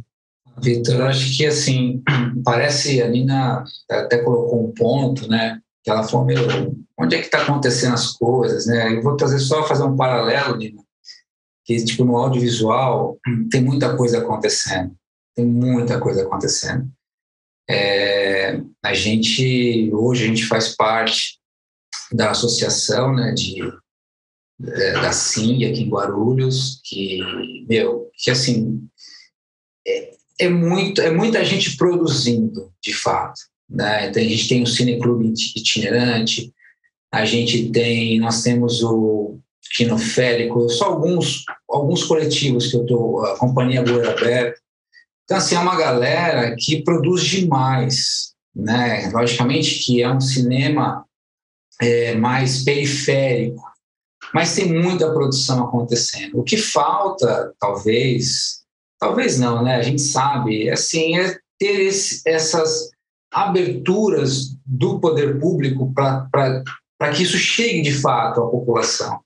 [0.61, 2.03] Vitor, acho que assim,
[2.43, 5.59] parece, a Nina até colocou um ponto, né?
[5.83, 8.95] Que ela falou, meu, onde é que está acontecendo as coisas, né?
[8.95, 10.81] Eu vou trazer só fazer um paralelo, Nina,
[11.65, 13.17] que tipo no audiovisual
[13.49, 14.93] tem muita coisa acontecendo,
[15.35, 16.89] tem muita coisa acontecendo.
[17.69, 21.39] É, a gente hoje a gente faz parte
[22.11, 23.61] da associação, né, de
[24.63, 27.19] é, da SIM aqui em Guarulhos, que
[27.67, 28.87] meu, que assim
[29.87, 33.39] é, é, muito, é muita gente produzindo, de fato.
[33.69, 34.09] Né?
[34.09, 36.53] Então, a gente tem o Cineclube itinerante,
[37.11, 39.39] a gente tem, nós temos o
[39.75, 44.59] Quinoférico, só alguns, alguns coletivos que eu estou, a Companhia Aberta.
[45.31, 49.09] Então, assim, é uma galera que produz demais, né?
[49.13, 51.05] Logicamente que é um cinema
[51.81, 53.63] é, mais periférico,
[54.33, 56.37] mas tem muita produção acontecendo.
[56.37, 58.61] O que falta, talvez,
[59.01, 59.77] Talvez não, né?
[59.77, 62.91] A gente sabe, assim, é ter esse, essas
[63.33, 69.21] aberturas do poder público para que isso chegue de fato à população.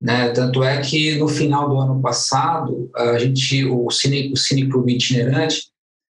[0.00, 0.30] Né?
[0.30, 4.94] Tanto é que no final do ano passado, a gente, o Cine, o Cine Clube
[4.94, 5.70] itinerante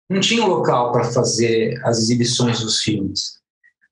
[0.08, 3.38] não tinha um local para fazer as exibições dos filmes.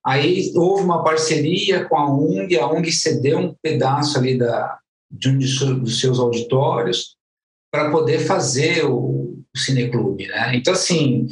[0.05, 4.77] Aí houve uma parceria com a UNG, a UNG cedeu um pedaço ali da,
[5.09, 7.15] de um dos seus auditórios
[7.71, 10.55] para poder fazer o, o cineclube, né?
[10.55, 11.27] Então, assim,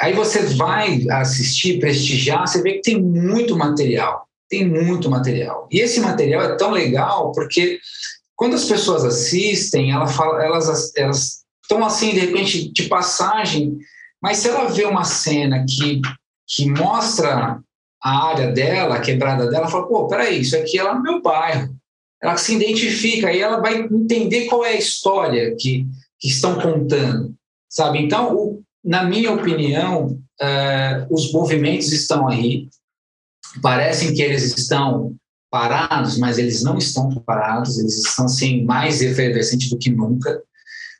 [0.00, 5.68] aí você vai assistir, prestigiar, você vê que tem muito material, tem muito material.
[5.70, 7.78] E esse material é tão legal porque
[8.34, 10.92] quando as pessoas assistem, ela fala, elas,
[11.62, 13.76] estão assim, de repente, de passagem,
[14.20, 16.00] mas se ela vê uma cena que,
[16.46, 17.58] que mostra
[18.02, 21.22] a área dela, a quebrada dela, fala, pô, peraí, isso aqui é lá no meu
[21.22, 21.76] bairro
[22.22, 25.86] ela se identifica e ela vai entender qual é a história que,
[26.18, 27.34] que estão contando,
[27.68, 27.98] sabe?
[27.98, 30.06] Então, o, na minha opinião,
[30.40, 32.68] uh, os movimentos estão aí,
[33.60, 35.14] parecem que eles estão
[35.50, 40.42] parados, mas eles não estão parados, eles estão assim mais efervescentes do que nunca.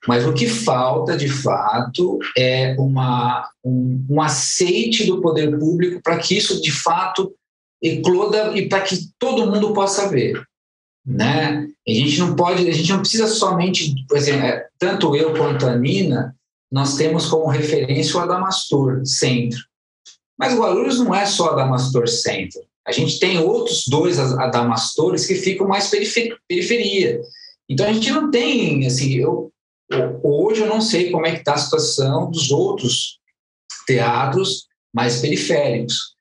[0.07, 6.19] Mas o que falta, de fato, é uma, um, um aceite do poder público para
[6.19, 7.35] que isso, de fato,
[7.83, 10.41] ecloda e para que todo mundo possa ver.
[11.05, 11.67] Né?
[11.87, 15.67] A gente não pode, a gente não precisa somente, por exemplo, é, tanto eu quanto
[15.67, 16.35] a Nina,
[16.71, 19.61] nós temos como referência o Adamastor Centro.
[20.39, 22.61] Mas o Guarulhos não é só Adamastor Centro.
[22.87, 25.91] A gente tem outros dois Adamastores que ficam mais
[26.49, 27.21] periferia.
[27.69, 29.51] Então a gente não tem, assim, eu,
[30.23, 33.19] hoje eu não sei como é que está a situação dos outros
[33.87, 36.15] teatros mais periféricos,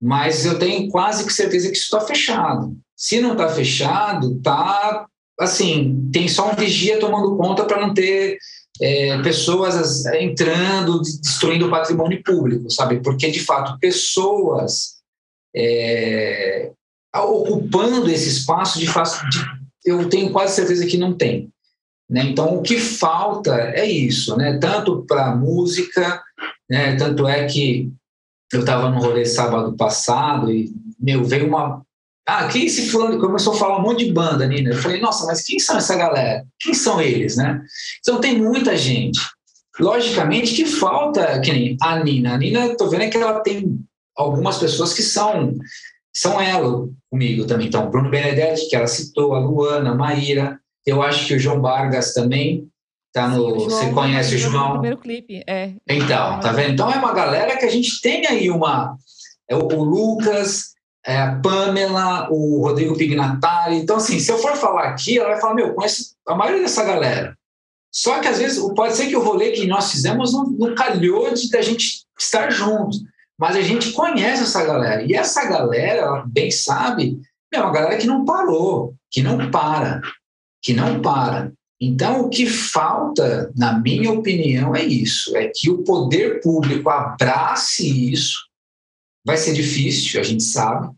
[0.00, 2.76] mas eu tenho quase que certeza que isso está fechado.
[2.94, 5.06] Se não está fechado, tá
[5.38, 8.38] assim, tem só um vigia tomando conta para não ter
[8.80, 13.00] é, pessoas entrando, destruindo o patrimônio público, sabe?
[13.00, 15.00] Porque, de fato, pessoas
[15.54, 16.70] é,
[17.14, 19.38] ocupando esse espaço, de fato, de,
[19.84, 21.50] eu tenho quase certeza que não tem.
[22.08, 22.24] Né?
[22.24, 24.58] Então, o que falta é isso, né?
[24.58, 26.22] tanto para a música,
[26.68, 26.96] né?
[26.96, 27.92] tanto é que
[28.52, 31.82] eu estava no rolê sábado passado e meu, veio uma.
[32.26, 33.18] Ah, quem fulano?
[33.18, 34.70] Começou a falar um monte de banda, Nina.
[34.70, 36.44] Eu falei, nossa, mas quem são essa galera?
[36.60, 37.60] Quem são eles, né?
[38.00, 39.18] Então tem muita gente.
[39.78, 42.34] Logicamente que falta, que nem a Nina.
[42.34, 43.78] A Nina, tô vendo que ela tem
[44.16, 45.54] algumas pessoas que são
[46.12, 47.68] são ela comigo também.
[47.68, 51.60] Então, Bruno Benedetti, que ela citou, a Luana, a Maíra, eu acho que o João
[51.60, 52.68] Vargas também
[53.12, 53.60] tá no.
[53.60, 54.72] Sim, o você conhece o João?
[54.72, 55.72] primeiro clipe, é.
[55.88, 56.72] Então, tá vendo?
[56.72, 58.96] Então é uma galera que a gente tem aí uma.
[59.48, 60.74] É o Lucas,
[61.10, 63.76] é a Pamela, o Rodrigo Pignatari.
[63.76, 66.84] Então, assim, se eu for falar aqui, ela vai falar, meu, conhece a maioria dessa
[66.84, 67.36] galera.
[67.92, 71.32] Só que às vezes pode ser que o rolê que nós fizemos não, não calhou
[71.34, 72.96] de a gente estar junto.
[73.38, 75.02] Mas a gente conhece essa galera.
[75.02, 77.20] E essa galera, ela bem sabe,
[77.52, 80.00] é uma galera que não parou, que não para,
[80.62, 81.52] que não para.
[81.80, 88.12] Então, o que falta, na minha opinião, é isso: é que o poder público abrace
[88.12, 88.38] isso.
[89.24, 90.94] Vai ser difícil, a gente sabe,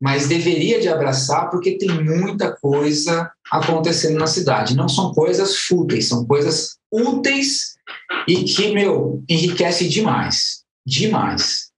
[0.00, 4.76] mas deveria de abraçar porque tem muita coisa acontecendo na cidade.
[4.76, 7.74] Não são coisas fúteis, são coisas úteis
[8.26, 10.62] e que, meu, enriquece demais.
[10.86, 11.70] Demais.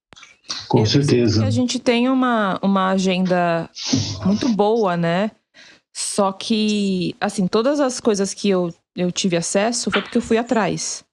[0.67, 1.45] Com Eu certeza.
[1.45, 3.69] a gente tem uma, uma agenda
[4.25, 5.31] muito boa, né?
[5.93, 10.37] Só que, assim, todas as coisas que eu, eu tive acesso foi porque eu fui
[10.37, 11.03] atrás.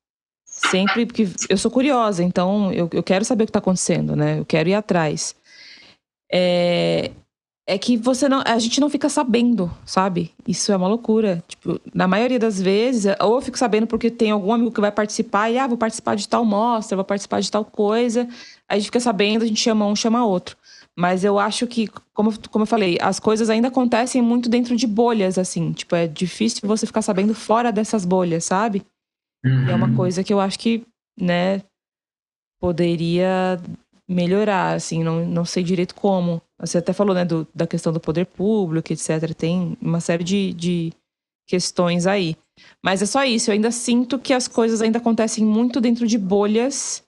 [0.44, 4.38] Sempre porque eu sou curiosa, então eu, eu quero saber o que está acontecendo, né?
[4.38, 5.34] Eu quero ir atrás.
[6.32, 7.10] É,
[7.66, 10.32] é que você não, a gente não fica sabendo, sabe?
[10.46, 11.42] Isso é uma loucura.
[11.46, 14.90] Tipo, na maioria das vezes, ou eu fico sabendo porque tem algum amigo que vai
[14.90, 18.22] participar e ah, vou participar de tal mostra, vou participar de tal coisa.
[18.68, 20.56] Aí a gente fica sabendo, a gente chama um, chama outro.
[20.96, 24.86] Mas eu acho que, como, como eu falei, as coisas ainda acontecem muito dentro de
[24.86, 25.72] bolhas, assim.
[25.72, 28.82] Tipo, é difícil você ficar sabendo fora dessas bolhas, sabe?
[29.44, 29.68] Uhum.
[29.70, 29.96] É uma uhum.
[29.96, 30.84] coisa que eu acho que,
[31.18, 31.62] né,
[32.60, 33.60] poderia
[34.10, 36.42] melhorar, assim, não, não sei direito como.
[36.58, 39.32] Você até falou, né, do, da questão do poder público, etc.
[39.34, 40.92] Tem uma série de, de
[41.48, 42.36] questões aí.
[42.84, 46.18] Mas é só isso, eu ainda sinto que as coisas ainda acontecem muito dentro de
[46.18, 47.02] bolhas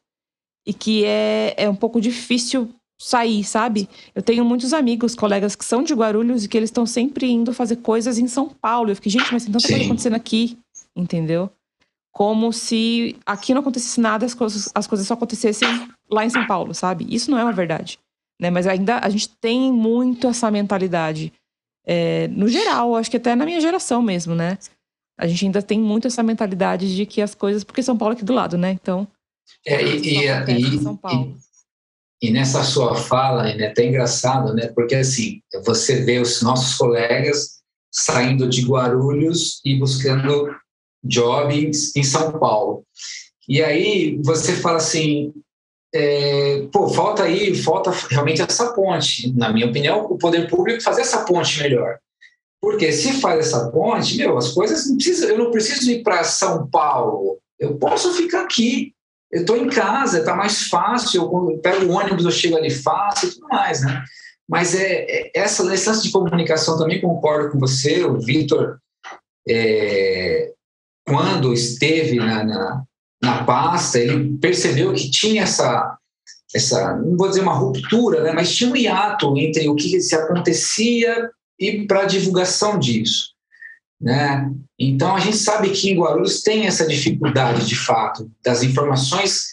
[0.67, 3.89] e que é, é um pouco difícil sair, sabe?
[4.15, 7.53] Eu tenho muitos amigos, colegas que são de Guarulhos e que eles estão sempre indo
[7.53, 8.91] fazer coisas em São Paulo.
[8.91, 9.73] Eu fiquei, gente, mas tem tanta Sim.
[9.75, 10.57] coisa acontecendo aqui,
[10.95, 11.51] entendeu?
[12.13, 15.69] Como se aqui não acontecesse nada, as coisas, as coisas só acontecessem
[16.13, 17.07] lá em São Paulo, sabe?
[17.09, 17.99] Isso não é uma verdade.
[18.41, 18.51] Né?
[18.51, 21.33] Mas ainda a gente tem muito essa mentalidade.
[21.87, 24.59] É, no geral, acho que até na minha geração mesmo, né?
[25.19, 27.65] A gente ainda tem muito essa mentalidade de que as coisas.
[27.65, 28.73] Porque São Paulo é aqui do lado, né?
[28.73, 29.07] Então,
[29.67, 31.37] é, e, e, e,
[32.23, 34.69] e, nessa sua fala, é até engraçado, né?
[34.69, 37.61] Porque assim, você vê os nossos colegas
[37.93, 40.55] saindo de Guarulhos e buscando
[41.05, 42.85] jobs em São Paulo.
[43.49, 45.33] E aí você fala assim,
[45.95, 49.33] é, pô, falta aí, falta realmente essa ponte.
[49.37, 51.99] Na minha opinião, o poder público fazer essa ponte melhor.
[52.61, 56.25] Porque se faz essa ponte, meu, as coisas não precisam, eu não preciso ir para
[56.25, 57.39] São Paulo.
[57.59, 58.95] Eu posso ficar aqui
[59.33, 63.29] eu estou em casa, está mais fácil, eu pego o ônibus, eu chego ali fácil
[63.29, 64.05] e tudo mais, né?
[64.47, 68.79] Mas é, é essa licença de comunicação também concordo com você, o Vitor,
[69.49, 70.53] é,
[71.09, 72.85] quando esteve na, na,
[73.23, 75.97] na, pasta, ele percebeu que tinha essa,
[76.55, 80.15] essa, não vou dizer uma ruptura, né, mas tinha um hiato entre o que se
[80.15, 83.33] acontecia e para a divulgação disso.
[84.01, 84.51] Né?
[84.77, 89.53] Então, a gente sabe que em Guarulhos tem essa dificuldade, de fato, das informações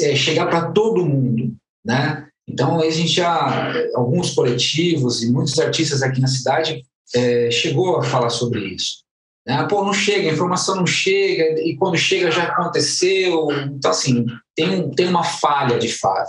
[0.00, 1.56] é, chegar para todo mundo.
[1.84, 2.28] Né?
[2.48, 8.04] Então, a gente já, alguns coletivos e muitos artistas aqui na cidade é, chegou a
[8.04, 9.07] falar sobre isso.
[9.48, 9.66] Né?
[9.66, 13.48] Pô, não chega, a informação não chega, e quando chega já aconteceu.
[13.72, 16.28] Então, assim, tem, tem uma falha de fato,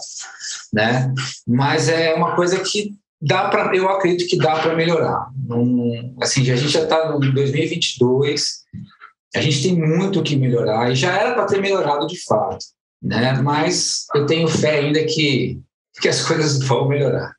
[0.71, 1.13] né?
[1.45, 5.27] Mas é uma coisa que dá para, eu acredito que dá para melhorar.
[5.35, 8.59] Não, assim, a gente já está no 2022,
[9.35, 12.65] a gente tem muito o que melhorar, e já era para ter melhorado de fato,
[13.03, 13.33] né?
[13.41, 15.59] Mas eu tenho fé ainda que,
[15.99, 17.33] que as coisas vão melhorar.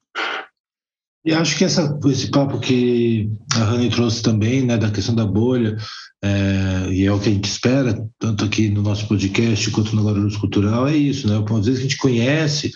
[1.24, 5.26] E acho que essa, esse papo que a Rani trouxe também, né, da questão da
[5.26, 5.76] bolha,
[6.22, 10.04] é, e é o que a gente espera, tanto aqui no nosso podcast quanto no
[10.04, 11.42] Guarulhos Cultural, é isso, né?
[11.58, 12.72] Às vezes a gente conhece,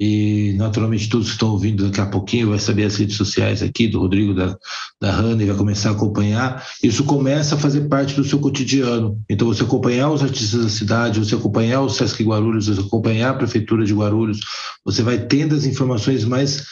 [0.00, 3.86] e naturalmente todos que estão ouvindo daqui a pouquinho vai saber as redes sociais aqui
[3.86, 4.56] do Rodrigo, da,
[4.98, 6.66] da Rani, vai começar a acompanhar.
[6.82, 9.20] Isso começa a fazer parte do seu cotidiano.
[9.28, 13.34] Então, você acompanhar os artistas da cidade, você acompanhar o Sesc Guarulhos, você acompanhar a
[13.34, 14.40] Prefeitura de Guarulhos,
[14.82, 16.64] você vai tendo as informações mais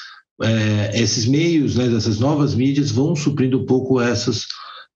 [0.42, 4.46] é, esses meios, né, dessas novas mídias vão suprindo um pouco essas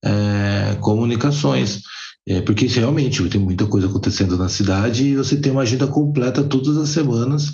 [0.05, 1.81] é, comunicações.
[2.27, 6.45] É, porque realmente tem muita coisa acontecendo na cidade e você tem uma agenda completa
[6.45, 7.53] todas as semanas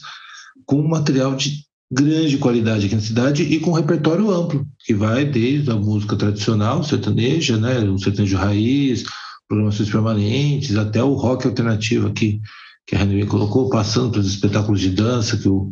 [0.67, 5.25] com material de grande qualidade aqui na cidade e com um repertório amplo, que vai
[5.25, 9.05] desde a música tradicional, sertaneja, né, o sertanejo raiz,
[9.49, 12.39] programações permanentes, até o rock alternativo aqui,
[12.87, 15.71] que a René colocou, passando pelos espetáculos de dança que o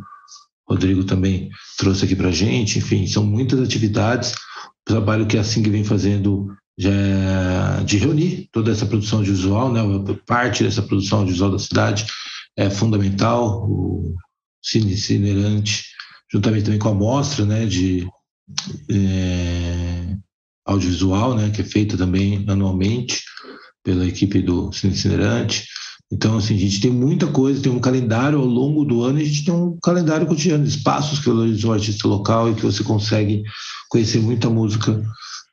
[0.68, 2.78] Rodrigo também trouxe aqui para a gente.
[2.78, 4.32] Enfim, são muitas atividades.
[4.32, 6.48] O trabalho que a Sing vem fazendo
[6.78, 9.80] é de reunir toda essa produção audiovisual, né?
[10.26, 12.06] parte dessa produção audiovisual da cidade
[12.56, 13.68] é fundamental.
[13.68, 14.14] O
[14.62, 15.84] Cine Cinerante,
[16.32, 18.06] juntamente também com a mostra né, de
[18.90, 20.16] é,
[20.64, 23.22] audiovisual, né, que é feita também anualmente
[23.84, 25.66] pela equipe do Cine Cinerante.
[26.12, 29.24] Então, assim, a gente tem muita coisa, tem um calendário ao longo do ano, a
[29.24, 33.42] gente tem um calendário cotidiano, espaços que valorizam o artista local e que você consegue
[33.88, 35.02] conhecer muita música,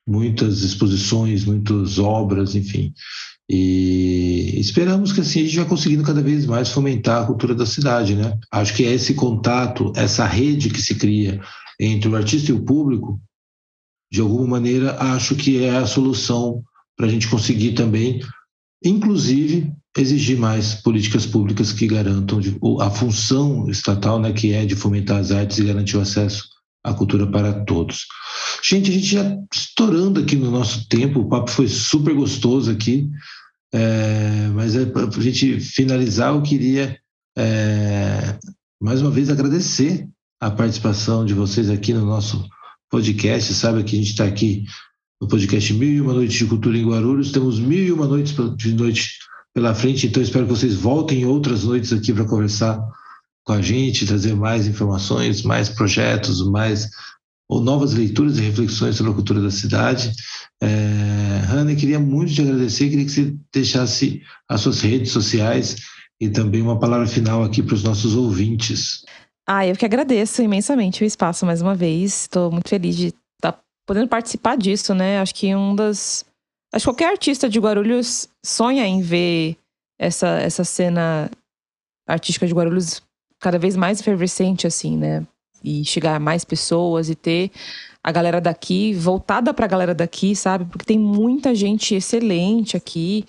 [0.08, 2.94] muitas exposições, muitas obras, enfim.
[3.50, 7.66] E esperamos que assim a gente vai conseguindo cada vez mais fomentar a cultura da
[7.66, 8.38] cidade, né?
[8.52, 11.42] Acho que é esse contato, essa rede que se cria
[11.80, 13.20] entre o artista e o público,
[14.12, 16.62] de alguma maneira, acho que é a solução
[16.96, 18.22] para a gente conseguir também,
[18.84, 22.40] inclusive, exigir mais políticas públicas que garantam
[22.82, 26.48] a função estatal, né, que é de fomentar as artes e garantir o acesso
[26.84, 28.06] à cultura para todos.
[28.68, 33.10] Gente, a gente já estourando aqui no nosso tempo, o papo foi super gostoso aqui,
[33.74, 36.98] é, mas é, para a gente finalizar, eu queria
[37.38, 38.38] é,
[38.82, 40.08] mais uma vez agradecer
[40.40, 42.48] a participação de vocês aqui no nosso
[42.90, 43.54] podcast.
[43.54, 44.66] Sabe que a gente está aqui
[45.24, 48.36] no podcast Mil e Uma Noites de Cultura em Guarulhos, temos mil e uma noites
[48.58, 49.20] de noite
[49.54, 50.06] pela frente.
[50.06, 52.78] Então, espero que vocês voltem outras noites aqui para conversar
[53.46, 56.90] com a gente, trazer mais informações, mais projetos, mais
[57.50, 60.12] ou novas leituras e reflexões sobre a cultura da cidade.
[60.62, 65.78] É, Hanna, queria muito te agradecer, queria que você deixasse as suas redes sociais
[66.20, 69.06] e também uma palavra final aqui para os nossos ouvintes.
[69.48, 72.24] Ah, eu que agradeço imensamente o espaço mais uma vez.
[72.24, 73.14] Estou muito feliz de
[73.86, 75.20] podendo participar disso, né?
[75.20, 76.26] Acho que um das
[76.74, 79.56] Acho que qualquer artista de Guarulhos sonha em ver
[80.00, 81.30] essa, essa cena
[82.08, 83.04] artística de Guarulhos
[83.40, 85.24] cada vez mais efervescente, assim, né?
[85.64, 87.52] E chegar a mais pessoas e ter
[88.04, 90.66] a galera daqui voltada para a galera daqui, sabe?
[90.66, 93.24] Porque tem muita gente excelente aqui.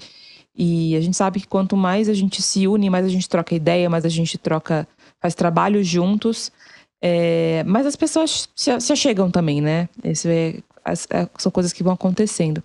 [0.57, 3.55] E a gente sabe que quanto mais a gente se une, mais a gente troca
[3.55, 4.89] ideia, mais a gente troca,
[5.21, 6.51] faz trabalho juntos,
[7.07, 9.91] é, mas as pessoas se, achegam também, né?
[10.03, 12.63] Esse é as, é, são coisas que vão acontecendo.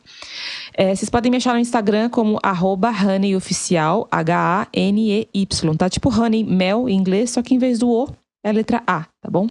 [0.74, 5.90] É, vocês podem me achar no Instagram como arroba honeyoficial, H-A-N-E-Y, tá?
[5.90, 8.08] Tipo honey, mel em inglês, só que em vez do O
[8.42, 9.50] é a letra A, tá bom?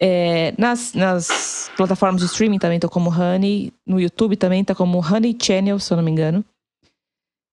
[0.00, 4.98] É, nas, nas plataformas de streaming também tô como Honey, no YouTube também tá como
[4.98, 6.44] Honey Channel, se eu não me engano.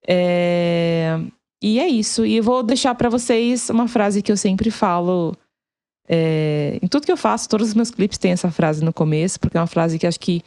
[0.08, 1.20] É,
[1.60, 2.24] e é isso.
[2.24, 5.36] E eu vou deixar para vocês uma frase que eu sempre falo
[6.08, 9.40] é, em tudo que eu faço, todos os meus clipes têm essa frase no começo,
[9.40, 10.44] porque é uma frase que acho que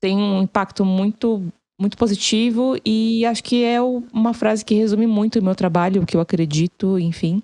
[0.00, 1.42] tem um impacto muito,
[1.80, 6.06] muito positivo e acho que é uma frase que resume muito o meu trabalho, o
[6.06, 7.42] que eu acredito, enfim,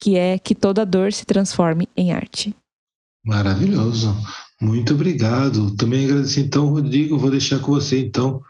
[0.00, 2.54] que é que toda dor se transforme em arte.
[3.24, 4.14] Maravilhoso.
[4.60, 5.74] Muito obrigado.
[5.76, 8.40] Também agradecer então, Rodrigo, vou deixar com você então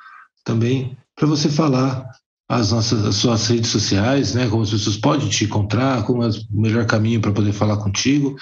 [0.45, 2.09] também para você falar
[2.49, 4.49] as nossas as suas redes sociais, né?
[4.49, 8.37] Como as pessoas podem te encontrar, como é o melhor caminho para poder falar contigo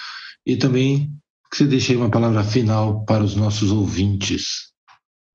[0.46, 1.10] e também
[1.50, 4.72] que você deixe aí uma palavra final para os nossos ouvintes.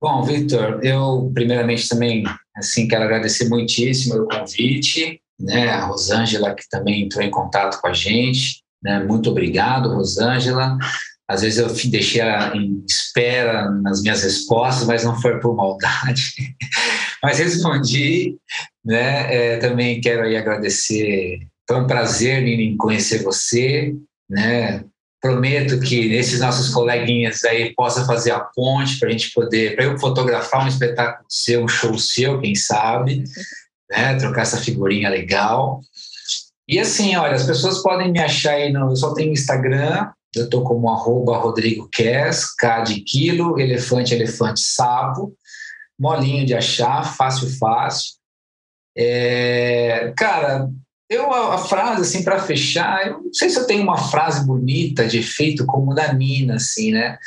[0.02, 2.24] Bom, Victor, eu primeiramente também
[2.56, 5.70] assim quero agradecer muitíssimo o convite, né?
[5.70, 9.04] A Rosângela que também entrou em contato com a gente, né?
[9.04, 10.78] Muito obrigado, Rosângela.
[11.30, 16.56] Às vezes eu deixei ela em espera nas minhas respostas, mas não foi por maldade.
[17.22, 18.36] mas respondi,
[18.84, 19.36] né?
[19.36, 21.42] É, também quero aí agradecer.
[21.68, 23.94] Foi um prazer em conhecer você,
[24.28, 24.84] né?
[25.22, 29.86] Prometo que esses nossos coleguinhas aí possa fazer a ponte para a gente poder, para
[29.86, 33.24] eu fotografar um espetáculo seu, um show seu, quem sabe,
[33.88, 34.16] né?
[34.16, 35.80] Trocar essa figurinha legal.
[36.68, 38.90] E assim, olha, as pessoas podem me achar aí no.
[38.92, 44.62] Eu só tenho Instagram, eu estou como arroba Rodrigo Kess, K de quilo, elefante, elefante,
[44.62, 45.36] sapo.
[45.98, 48.14] Molinho de achar, fácil, fácil.
[48.96, 50.70] É, cara,
[51.10, 54.46] eu a, a frase assim para fechar, eu não sei se eu tenho uma frase
[54.46, 57.18] bonita de efeito como da Nina, assim, né?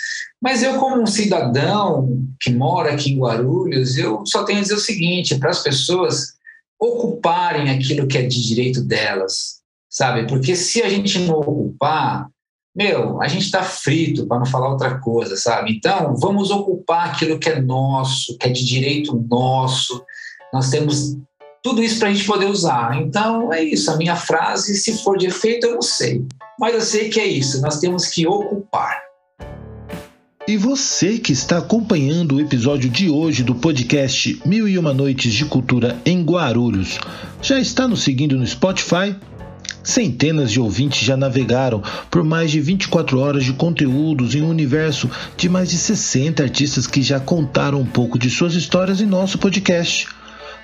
[0.40, 4.74] Mas eu como um cidadão que mora aqui em Guarulhos, eu só tenho a dizer
[4.74, 6.34] o seguinte para as pessoas
[6.78, 10.26] ocuparem aquilo que é de direito delas, sabe?
[10.26, 12.28] Porque se a gente não ocupar,
[12.74, 15.72] meu, a gente está frito, para não falar outra coisa, sabe?
[15.76, 20.02] Então, vamos ocupar aquilo que é nosso, que é de direito nosso.
[20.52, 21.16] Nós temos
[21.62, 23.00] tudo isso para a gente poder usar.
[23.00, 23.90] Então, é isso.
[23.90, 26.24] A minha frase, se for de efeito, eu não sei.
[26.58, 27.60] Mas eu sei que é isso.
[27.60, 29.02] Nós temos que ocupar.
[30.48, 35.32] E você que está acompanhando o episódio de hoje do podcast Mil e Uma Noites
[35.32, 36.98] de Cultura em Guarulhos,
[37.40, 39.14] já está nos seguindo no Spotify?
[39.82, 45.10] Centenas de ouvintes já navegaram por mais de 24 horas de conteúdos em um universo
[45.36, 49.38] de mais de 60 artistas que já contaram um pouco de suas histórias em nosso
[49.38, 50.06] podcast.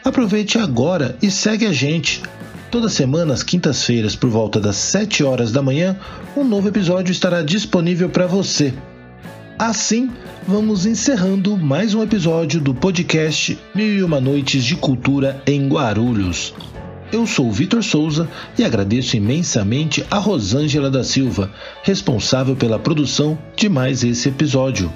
[0.05, 2.23] Aproveite agora e segue a gente.
[2.71, 5.97] Toda semana, às quintas-feiras, por volta das 7 horas da manhã,
[6.37, 8.75] um novo episódio estará disponível para você.
[9.59, 10.11] Assim,
[10.47, 16.55] vamos encerrando mais um episódio do podcast Mil e Uma Noites de Cultura em Guarulhos.
[17.11, 18.29] Eu sou Vitor Souza
[18.59, 21.51] e agradeço imensamente a Rosângela da Silva,
[21.83, 24.93] responsável pela produção de mais esse episódio.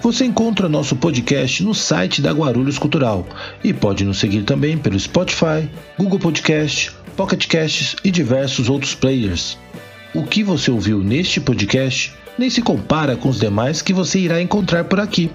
[0.00, 3.26] Você encontra nosso podcast no site da Guarulhos Cultural
[3.64, 9.58] e pode nos seguir também pelo Spotify, Google Podcast, Pocket Casts e diversos outros players.
[10.14, 14.40] O que você ouviu neste podcast nem se compara com os demais que você irá
[14.40, 15.28] encontrar por aqui.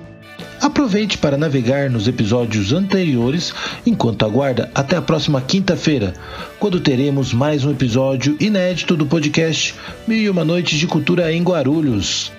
[0.62, 3.54] Aproveite para navegar nos episódios anteriores
[3.86, 6.14] enquanto aguarda até a próxima quinta-feira,
[6.60, 9.76] quando teremos mais um episódio inédito do podcast
[10.08, 12.32] Mil e Uma Noites de Cultura em Guarulhos.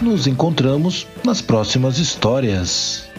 [0.00, 3.09] Nos encontramos nas próximas histórias.